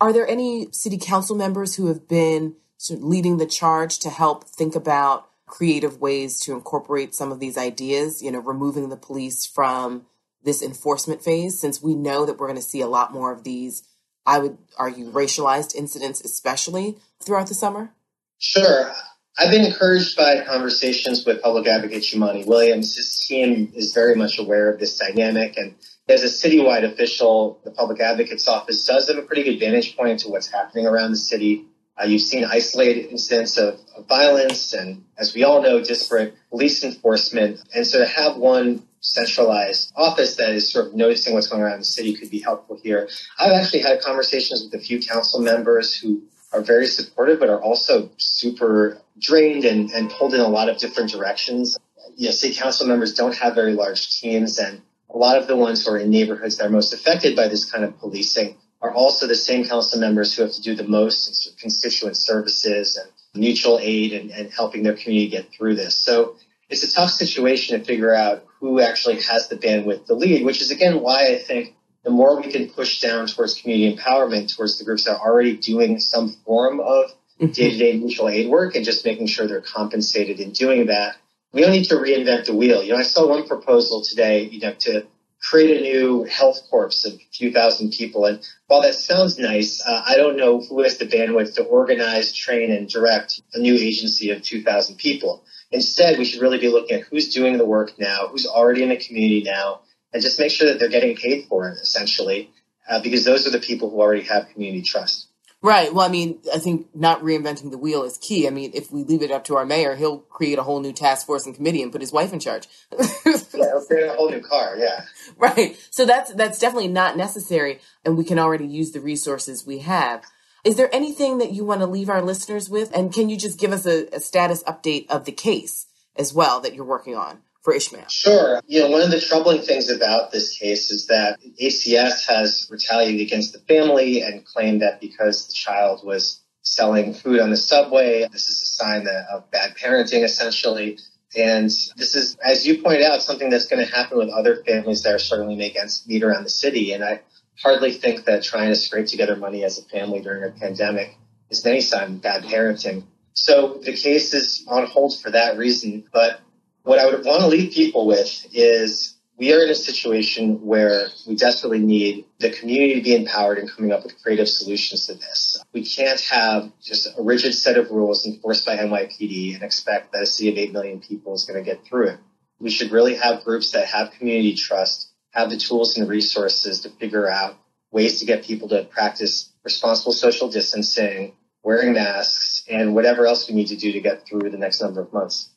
are 0.00 0.12
there 0.12 0.26
any 0.26 0.68
city 0.70 0.98
council 0.98 1.36
members 1.36 1.76
who 1.76 1.88
have 1.88 2.08
been 2.08 2.54
sort 2.78 3.00
of 3.00 3.04
leading 3.04 3.38
the 3.38 3.46
charge 3.46 3.98
to 4.00 4.10
help 4.10 4.44
think 4.44 4.74
about 4.74 5.28
creative 5.46 6.00
ways 6.00 6.40
to 6.40 6.54
incorporate 6.54 7.14
some 7.14 7.30
of 7.30 7.40
these 7.40 7.58
ideas, 7.58 8.22
you 8.22 8.30
know, 8.30 8.38
removing 8.38 8.88
the 8.88 8.96
police 8.96 9.44
from 9.44 10.06
this 10.44 10.62
enforcement 10.62 11.22
phase 11.22 11.60
since 11.60 11.82
we 11.82 11.94
know 11.94 12.26
that 12.26 12.38
we're 12.38 12.48
going 12.48 12.56
to 12.56 12.62
see 12.62 12.80
a 12.80 12.86
lot 12.86 13.12
more 13.12 13.32
of 13.32 13.44
these, 13.44 13.82
I 14.26 14.38
would 14.38 14.58
argue, 14.78 15.10
racialized 15.10 15.74
incidents, 15.74 16.20
especially 16.20 16.98
throughout 17.24 17.48
the 17.48 17.54
summer? 17.54 17.92
Sure. 18.38 18.92
I've 19.38 19.50
been 19.50 19.64
encouraged 19.64 20.16
by 20.16 20.44
conversations 20.44 21.24
with 21.24 21.42
Public 21.42 21.66
Advocate 21.66 22.02
Jumaane 22.02 22.46
Williams. 22.46 22.96
His 22.96 23.24
team 23.26 23.72
is 23.74 23.94
very 23.94 24.14
much 24.14 24.38
aware 24.38 24.70
of 24.70 24.78
this 24.78 24.98
dynamic. 24.98 25.56
And 25.56 25.74
as 26.08 26.22
a 26.22 26.26
citywide 26.26 26.84
official, 26.84 27.60
the 27.64 27.70
Public 27.70 28.00
Advocate's 28.00 28.46
Office 28.46 28.84
does 28.84 29.08
have 29.08 29.16
a 29.16 29.22
pretty 29.22 29.44
good 29.44 29.58
vantage 29.58 29.96
point 29.96 30.20
to 30.20 30.28
what's 30.28 30.48
happening 30.48 30.86
around 30.86 31.12
the 31.12 31.16
city. 31.16 31.64
Uh, 31.98 32.04
you've 32.04 32.20
seen 32.20 32.44
isolated 32.44 33.10
incidents 33.10 33.56
of, 33.56 33.80
of 33.96 34.06
violence 34.06 34.74
and, 34.74 35.04
as 35.16 35.34
we 35.34 35.44
all 35.44 35.62
know, 35.62 35.82
disparate 35.82 36.34
police 36.50 36.84
enforcement. 36.84 37.60
And 37.74 37.86
so 37.86 38.00
to 38.00 38.06
have 38.06 38.36
one 38.36 38.86
centralized 39.02 39.92
office 39.96 40.36
that 40.36 40.52
is 40.52 40.72
sort 40.72 40.86
of 40.86 40.94
noticing 40.94 41.34
what's 41.34 41.48
going 41.48 41.62
on 41.62 41.72
in 41.72 41.78
the 41.80 41.84
city 41.84 42.14
could 42.14 42.30
be 42.30 42.40
helpful 42.40 42.78
here. 42.82 43.08
I've 43.38 43.52
actually 43.52 43.80
had 43.80 44.00
conversations 44.00 44.64
with 44.64 44.80
a 44.80 44.82
few 44.82 45.00
council 45.00 45.40
members 45.40 45.94
who 45.94 46.22
are 46.52 46.62
very 46.62 46.86
supportive, 46.86 47.40
but 47.40 47.48
are 47.48 47.60
also 47.60 48.10
super 48.16 48.98
drained 49.18 49.64
and, 49.64 49.90
and 49.90 50.10
pulled 50.10 50.34
in 50.34 50.40
a 50.40 50.48
lot 50.48 50.68
of 50.68 50.78
different 50.78 51.10
directions. 51.10 51.78
You 52.16 52.26
know, 52.26 52.32
city 52.32 52.54
council 52.54 52.86
members 52.86 53.14
don't 53.14 53.34
have 53.36 53.54
very 53.54 53.72
large 53.72 54.20
teams, 54.20 54.58
and 54.58 54.80
a 55.10 55.16
lot 55.18 55.36
of 55.36 55.46
the 55.46 55.56
ones 55.56 55.84
who 55.84 55.92
are 55.92 55.98
in 55.98 56.10
neighborhoods 56.10 56.56
that 56.56 56.66
are 56.66 56.70
most 56.70 56.92
affected 56.92 57.34
by 57.34 57.48
this 57.48 57.70
kind 57.70 57.84
of 57.84 57.98
policing 57.98 58.56
are 58.80 58.92
also 58.92 59.26
the 59.26 59.34
same 59.34 59.64
council 59.64 60.00
members 60.00 60.34
who 60.34 60.42
have 60.42 60.52
to 60.52 60.62
do 60.62 60.74
the 60.74 60.84
most 60.84 61.46
in 61.46 61.56
constituent 61.58 62.16
services 62.16 62.96
and 62.96 63.10
mutual 63.34 63.78
aid 63.80 64.12
and, 64.12 64.30
and 64.30 64.52
helping 64.52 64.82
their 64.82 64.94
community 64.94 65.28
get 65.28 65.50
through 65.52 65.74
this. 65.74 65.96
So 65.96 66.36
it's 66.68 66.82
a 66.82 66.92
tough 66.92 67.10
situation 67.10 67.78
to 67.78 67.84
figure 67.84 68.14
out 68.14 68.44
who 68.62 68.80
actually 68.80 69.20
has 69.20 69.48
the 69.48 69.56
bandwidth 69.56 70.06
to 70.06 70.14
lead, 70.14 70.44
which 70.44 70.62
is 70.62 70.70
again 70.70 71.00
why 71.00 71.26
I 71.26 71.38
think 71.38 71.74
the 72.04 72.10
more 72.10 72.40
we 72.40 72.50
can 72.50 72.70
push 72.70 73.00
down 73.00 73.26
towards 73.26 73.60
community 73.60 73.94
empowerment, 73.94 74.54
towards 74.54 74.78
the 74.78 74.84
groups 74.84 75.04
that 75.04 75.16
are 75.16 75.30
already 75.30 75.56
doing 75.56 75.98
some 75.98 76.28
form 76.46 76.78
of 76.78 77.12
day 77.40 77.70
to 77.70 77.76
day 77.76 77.96
mutual 77.98 78.28
aid 78.28 78.48
work 78.48 78.76
and 78.76 78.84
just 78.84 79.04
making 79.04 79.26
sure 79.26 79.48
they're 79.48 79.60
compensated 79.60 80.38
in 80.38 80.52
doing 80.52 80.86
that. 80.86 81.16
We 81.52 81.60
don't 81.60 81.72
need 81.72 81.86
to 81.86 81.96
reinvent 81.96 82.46
the 82.46 82.54
wheel. 82.54 82.84
You 82.84 82.92
know, 82.92 82.98
I 82.98 83.02
saw 83.02 83.28
one 83.28 83.48
proposal 83.48 84.00
today, 84.00 84.44
you 84.44 84.60
know, 84.60 84.74
to 84.74 85.06
create 85.42 85.78
a 85.78 85.82
new 85.82 86.22
health 86.22 86.60
corps 86.70 86.86
of 87.04 87.12
a 87.14 87.18
few 87.32 87.50
thousand 87.50 87.90
people. 87.90 88.26
And 88.26 88.48
while 88.68 88.82
that 88.82 88.94
sounds 88.94 89.40
nice, 89.40 89.84
uh, 89.84 90.02
I 90.06 90.16
don't 90.16 90.36
know 90.36 90.60
who 90.60 90.82
has 90.82 90.98
the 90.98 91.06
bandwidth 91.06 91.56
to 91.56 91.64
organize, 91.64 92.32
train, 92.32 92.70
and 92.70 92.88
direct 92.88 93.42
a 93.54 93.58
new 93.58 93.74
agency 93.74 94.30
of 94.30 94.42
2,000 94.42 94.96
people. 94.96 95.42
Instead, 95.72 96.18
we 96.18 96.24
should 96.24 96.40
really 96.40 96.58
be 96.58 96.68
looking 96.68 97.00
at 97.00 97.06
who's 97.06 97.32
doing 97.32 97.58
the 97.58 97.64
work 97.64 97.98
now, 97.98 98.28
who's 98.28 98.46
already 98.46 98.82
in 98.82 98.90
the 98.90 98.96
community 98.96 99.42
now, 99.42 99.80
and 100.12 100.22
just 100.22 100.38
make 100.38 100.50
sure 100.50 100.68
that 100.68 100.78
they're 100.78 100.88
getting 100.88 101.16
paid 101.16 101.46
for 101.48 101.68
it, 101.68 101.78
essentially, 101.80 102.50
uh, 102.88 103.00
because 103.00 103.24
those 103.24 103.46
are 103.46 103.50
the 103.50 103.58
people 103.58 103.90
who 103.90 104.00
already 104.00 104.22
have 104.22 104.48
community 104.50 104.82
trust. 104.82 105.28
Right. 105.62 105.94
Well, 105.94 106.04
I 106.04 106.10
mean, 106.10 106.40
I 106.52 106.58
think 106.58 106.88
not 106.92 107.22
reinventing 107.22 107.70
the 107.70 107.78
wheel 107.78 108.02
is 108.02 108.18
key. 108.18 108.48
I 108.48 108.50
mean, 108.50 108.72
if 108.74 108.90
we 108.90 109.04
leave 109.04 109.22
it 109.22 109.30
up 109.30 109.44
to 109.44 109.54
our 109.54 109.64
mayor, 109.64 109.94
he'll 109.94 110.18
create 110.18 110.58
a 110.58 110.64
whole 110.64 110.80
new 110.80 110.92
task 110.92 111.24
force 111.24 111.46
and 111.46 111.54
committee 111.54 111.84
and 111.84 111.92
put 111.92 112.00
his 112.00 112.12
wife 112.12 112.32
in 112.32 112.40
charge. 112.40 112.66
yeah, 112.98 113.06
he'll 113.22 113.84
create 113.84 114.08
a 114.08 114.14
whole 114.14 114.28
new 114.28 114.40
car. 114.40 114.76
Yeah. 114.76 115.04
Right. 115.38 115.78
So 115.90 116.04
that's 116.04 116.32
that's 116.34 116.58
definitely 116.58 116.88
not 116.88 117.16
necessary, 117.16 117.78
and 118.04 118.18
we 118.18 118.24
can 118.24 118.40
already 118.40 118.66
use 118.66 118.90
the 118.90 119.00
resources 119.00 119.64
we 119.64 119.78
have. 119.78 120.24
Is 120.64 120.76
there 120.76 120.94
anything 120.94 121.38
that 121.38 121.52
you 121.52 121.64
want 121.64 121.80
to 121.80 121.86
leave 121.86 122.08
our 122.08 122.22
listeners 122.22 122.70
with? 122.70 122.94
And 122.94 123.12
can 123.12 123.28
you 123.28 123.36
just 123.36 123.58
give 123.58 123.72
us 123.72 123.86
a, 123.86 124.06
a 124.14 124.20
status 124.20 124.62
update 124.64 125.10
of 125.10 125.24
the 125.24 125.32
case 125.32 125.86
as 126.16 126.32
well 126.32 126.60
that 126.60 126.74
you're 126.74 126.84
working 126.84 127.16
on? 127.16 127.42
for 127.62 127.72
Ishmael? 127.72 128.08
Sure. 128.08 128.60
You 128.66 128.80
know, 128.80 128.90
one 128.90 129.02
of 129.02 129.10
the 129.10 129.20
troubling 129.20 129.62
things 129.62 129.88
about 129.88 130.32
this 130.32 130.58
case 130.58 130.90
is 130.90 131.06
that 131.06 131.38
ACS 131.60 132.26
has 132.26 132.68
retaliated 132.70 133.20
against 133.20 133.52
the 133.52 133.60
family 133.60 134.20
and 134.20 134.44
claimed 134.44 134.82
that 134.82 135.00
because 135.00 135.46
the 135.46 135.54
child 135.54 136.04
was 136.04 136.40
selling 136.62 137.14
food 137.14 137.40
on 137.40 137.50
the 137.50 137.56
subway, 137.56 138.26
this 138.30 138.48
is 138.48 138.62
a 138.62 138.66
sign 138.66 139.06
of 139.32 139.50
bad 139.50 139.76
parenting, 139.76 140.24
essentially. 140.24 140.98
And 141.34 141.70
this 141.96 142.14
is, 142.14 142.36
as 142.44 142.66
you 142.66 142.82
pointed 142.82 143.02
out, 143.02 143.22
something 143.22 143.48
that's 143.48 143.66
going 143.66 143.84
to 143.84 143.90
happen 143.90 144.18
with 144.18 144.28
other 144.28 144.62
families 144.64 145.02
that 145.02 145.14
are 145.14 145.18
struggling 145.18 145.50
to 145.50 145.56
make 145.56 145.76
ends 145.76 146.04
meet 146.06 146.22
around 146.22 146.44
the 146.44 146.50
city. 146.50 146.92
And 146.92 147.02
I 147.02 147.22
hardly 147.62 147.92
think 147.92 148.24
that 148.24 148.42
trying 148.42 148.68
to 148.68 148.76
scrape 148.76 149.06
together 149.06 149.36
money 149.36 149.64
as 149.64 149.78
a 149.78 149.82
family 149.84 150.20
during 150.20 150.44
a 150.44 150.50
pandemic 150.50 151.16
is 151.50 151.64
any 151.64 151.80
sign 151.80 152.14
of 152.14 152.22
bad 152.22 152.42
parenting. 152.44 153.04
So 153.34 153.80
the 153.82 153.92
case 153.92 154.34
is 154.34 154.64
on 154.68 154.86
hold 154.86 155.18
for 155.18 155.30
that 155.30 155.56
reason. 155.56 156.04
But 156.12 156.40
what 156.82 156.98
I 156.98 157.06
would 157.06 157.24
want 157.24 157.40
to 157.40 157.46
leave 157.46 157.72
people 157.72 158.06
with 158.06 158.46
is 158.52 159.16
we 159.38 159.54
are 159.54 159.62
in 159.64 159.70
a 159.70 159.74
situation 159.74 160.64
where 160.64 161.08
we 161.26 161.36
desperately 161.36 161.78
need 161.78 162.26
the 162.38 162.50
community 162.50 162.96
to 162.96 163.00
be 163.00 163.14
empowered 163.14 163.58
in 163.58 163.68
coming 163.68 163.92
up 163.92 164.02
with 164.02 164.20
creative 164.22 164.48
solutions 164.48 165.06
to 165.06 165.14
this. 165.14 165.62
We 165.72 165.84
can't 165.84 166.20
have 166.20 166.70
just 166.82 167.08
a 167.18 167.22
rigid 167.22 167.54
set 167.54 167.78
of 167.78 167.90
rules 167.90 168.26
enforced 168.26 168.66
by 168.66 168.76
NYPD 168.76 169.54
and 169.54 169.62
expect 169.62 170.12
that 170.12 170.22
a 170.22 170.26
city 170.26 170.50
of 170.50 170.58
8 170.58 170.72
million 170.72 171.00
people 171.00 171.34
is 171.34 171.44
going 171.44 171.62
to 171.62 171.68
get 171.68 171.84
through 171.84 172.08
it. 172.08 172.18
We 172.58 172.70
should 172.70 172.92
really 172.92 173.16
have 173.16 173.44
groups 173.44 173.72
that 173.72 173.86
have 173.86 174.12
community 174.12 174.54
trust 174.54 175.11
have 175.32 175.50
the 175.50 175.56
tools 175.56 175.96
and 175.96 176.08
resources 176.08 176.80
to 176.80 176.90
figure 176.90 177.28
out 177.28 177.56
ways 177.90 178.20
to 178.20 178.26
get 178.26 178.44
people 178.44 178.68
to 178.68 178.84
practice 178.84 179.52
responsible 179.64 180.12
social 180.12 180.48
distancing, 180.48 181.34
wearing 181.62 181.92
masks, 181.92 182.64
and 182.70 182.94
whatever 182.94 183.26
else 183.26 183.48
we 183.48 183.54
need 183.54 183.68
to 183.68 183.76
do 183.76 183.92
to 183.92 184.00
get 184.00 184.26
through 184.26 184.50
the 184.50 184.58
next 184.58 184.80
number 184.80 185.00
of 185.00 185.12
months. 185.12 185.50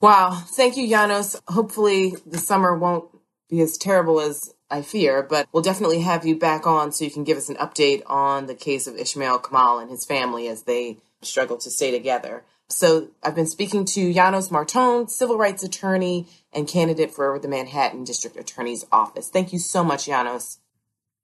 Wow. 0.00 0.42
Thank 0.46 0.76
you, 0.76 0.88
Janos. 0.88 1.40
Hopefully 1.48 2.14
the 2.26 2.38
summer 2.38 2.76
won't 2.76 3.08
be 3.48 3.60
as 3.60 3.78
terrible 3.78 4.20
as 4.20 4.52
I 4.70 4.82
fear, 4.82 5.22
but 5.22 5.48
we'll 5.52 5.62
definitely 5.62 6.00
have 6.00 6.26
you 6.26 6.36
back 6.36 6.66
on 6.66 6.92
so 6.92 7.04
you 7.04 7.10
can 7.10 7.24
give 7.24 7.38
us 7.38 7.48
an 7.48 7.56
update 7.56 8.02
on 8.06 8.46
the 8.46 8.54
case 8.54 8.86
of 8.86 8.96
Ishmael 8.96 9.38
Kamal 9.38 9.78
and 9.78 9.90
his 9.90 10.04
family 10.04 10.48
as 10.48 10.64
they 10.64 10.98
struggle 11.22 11.56
to 11.58 11.70
stay 11.70 11.90
together. 11.90 12.44
So 12.68 13.08
I've 13.22 13.36
been 13.36 13.46
speaking 13.46 13.84
to 13.86 14.12
Janos 14.12 14.50
Marton, 14.50 15.06
civil 15.08 15.38
rights 15.38 15.62
attorney 15.62 16.26
and 16.52 16.66
candidate 16.66 17.12
for 17.12 17.38
the 17.38 17.46
Manhattan 17.46 18.02
District 18.02 18.36
Attorney's 18.36 18.84
Office. 18.90 19.28
Thank 19.28 19.52
you 19.52 19.60
so 19.60 19.84
much, 19.84 20.06
Janos. 20.06 20.58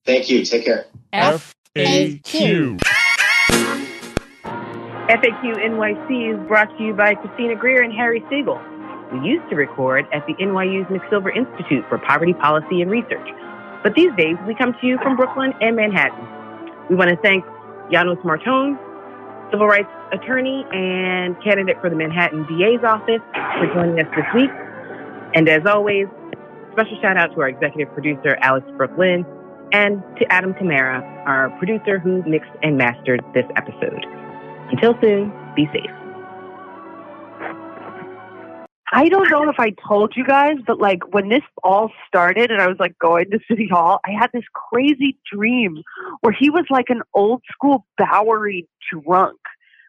Thank 0.04 0.30
you. 0.30 0.44
Take 0.44 0.64
care. 0.64 0.86
FAQ. 1.12 2.78
FAQ 5.08 5.42
NYC 5.42 6.32
is 6.32 6.48
brought 6.48 6.76
to 6.78 6.84
you 6.84 6.94
by 6.94 7.14
Christina 7.14 7.56
Greer 7.56 7.82
and 7.82 7.92
Harry 7.92 8.22
Siegel. 8.30 8.60
we 9.12 9.28
used 9.28 9.48
to 9.50 9.56
record 9.56 10.06
at 10.12 10.24
the 10.26 10.34
NYU's 10.34 10.86
McSilver 10.86 11.36
Institute 11.36 11.84
for 11.88 11.98
Poverty 11.98 12.34
Policy 12.34 12.82
and 12.82 12.90
Research. 12.90 13.28
But 13.82 13.94
these 13.94 14.12
days, 14.16 14.36
we 14.46 14.54
come 14.54 14.74
to 14.80 14.86
you 14.86 14.96
from 15.02 15.16
Brooklyn 15.16 15.52
and 15.60 15.74
Manhattan. 15.74 16.24
We 16.88 16.94
want 16.94 17.10
to 17.10 17.16
thank 17.16 17.44
Janos 17.90 18.18
Martone, 18.18 18.78
civil 19.50 19.66
rights 19.66 19.90
attorney 20.12 20.64
and 20.72 21.36
candidate 21.42 21.80
for 21.80 21.90
the 21.90 21.96
Manhattan 21.96 22.46
DA's 22.46 22.84
office, 22.84 23.22
for 23.58 23.66
joining 23.74 23.98
us 23.98 24.10
this 24.14 24.26
week. 24.34 24.50
And 25.34 25.48
as 25.48 25.62
always, 25.66 26.06
special 26.72 26.98
shout 27.00 27.16
out 27.16 27.34
to 27.34 27.40
our 27.40 27.48
executive 27.48 27.92
producer, 27.94 28.36
Alex 28.42 28.66
Brook 28.76 28.92
Lynn, 28.98 29.24
and 29.72 30.02
to 30.18 30.30
Adam 30.30 30.54
Tamara, 30.54 31.02
our 31.26 31.50
producer 31.58 31.98
who 31.98 32.22
mixed 32.24 32.50
and 32.62 32.76
mastered 32.76 33.24
this 33.34 33.46
episode. 33.56 34.04
Until 34.70 34.94
soon, 35.00 35.32
be 35.56 35.66
safe. 35.72 35.90
I 38.94 39.08
don't 39.08 39.30
know 39.30 39.48
if 39.48 39.58
I 39.58 39.70
told 39.88 40.12
you 40.16 40.24
guys, 40.24 40.56
but 40.66 40.78
like 40.78 41.14
when 41.14 41.30
this 41.30 41.40
all 41.64 41.90
started 42.06 42.50
and 42.50 42.60
I 42.60 42.66
was 42.66 42.76
like 42.78 42.98
going 42.98 43.30
to 43.30 43.38
City 43.48 43.66
Hall, 43.66 44.00
I 44.06 44.10
had 44.10 44.28
this 44.34 44.44
crazy 44.52 45.16
dream 45.32 45.78
where 46.20 46.34
he 46.38 46.50
was 46.50 46.66
like 46.68 46.90
an 46.90 47.00
old 47.14 47.42
school 47.50 47.86
Bowery 47.96 48.68
drunk 48.90 49.38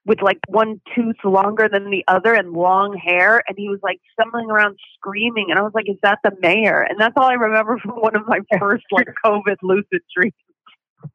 with 0.06 0.22
like 0.22 0.40
one 0.48 0.82
tooth 0.94 1.16
longer 1.24 1.70
than 1.72 1.90
the 1.90 2.04
other 2.08 2.34
and 2.34 2.52
long 2.52 2.98
hair 2.98 3.42
and 3.48 3.58
he 3.58 3.70
was 3.70 3.80
like 3.82 4.00
stumbling 4.14 4.50
around 4.50 4.78
screaming 4.96 5.48
and 5.50 5.58
I 5.58 5.62
was 5.62 5.72
like, 5.74 5.90
Is 5.90 5.98
that 6.04 6.20
the 6.24 6.32
mayor? 6.42 6.82
And 6.82 7.00
that's 7.00 7.14
all 7.16 7.30
I 7.30 7.34
remember 7.34 7.78
from 7.84 7.92
one 7.92 8.16
of 8.16 8.24
my 8.28 8.40
first 8.60 8.86
like 8.92 9.08
COVID 9.26 9.58
lucid 9.62 10.02
dreams. 10.16 10.34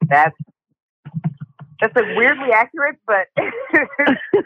That's 0.09 0.37
that's 1.81 1.95
like 1.95 2.17
weirdly 2.17 2.51
accurate, 2.53 2.97
but 3.07 3.29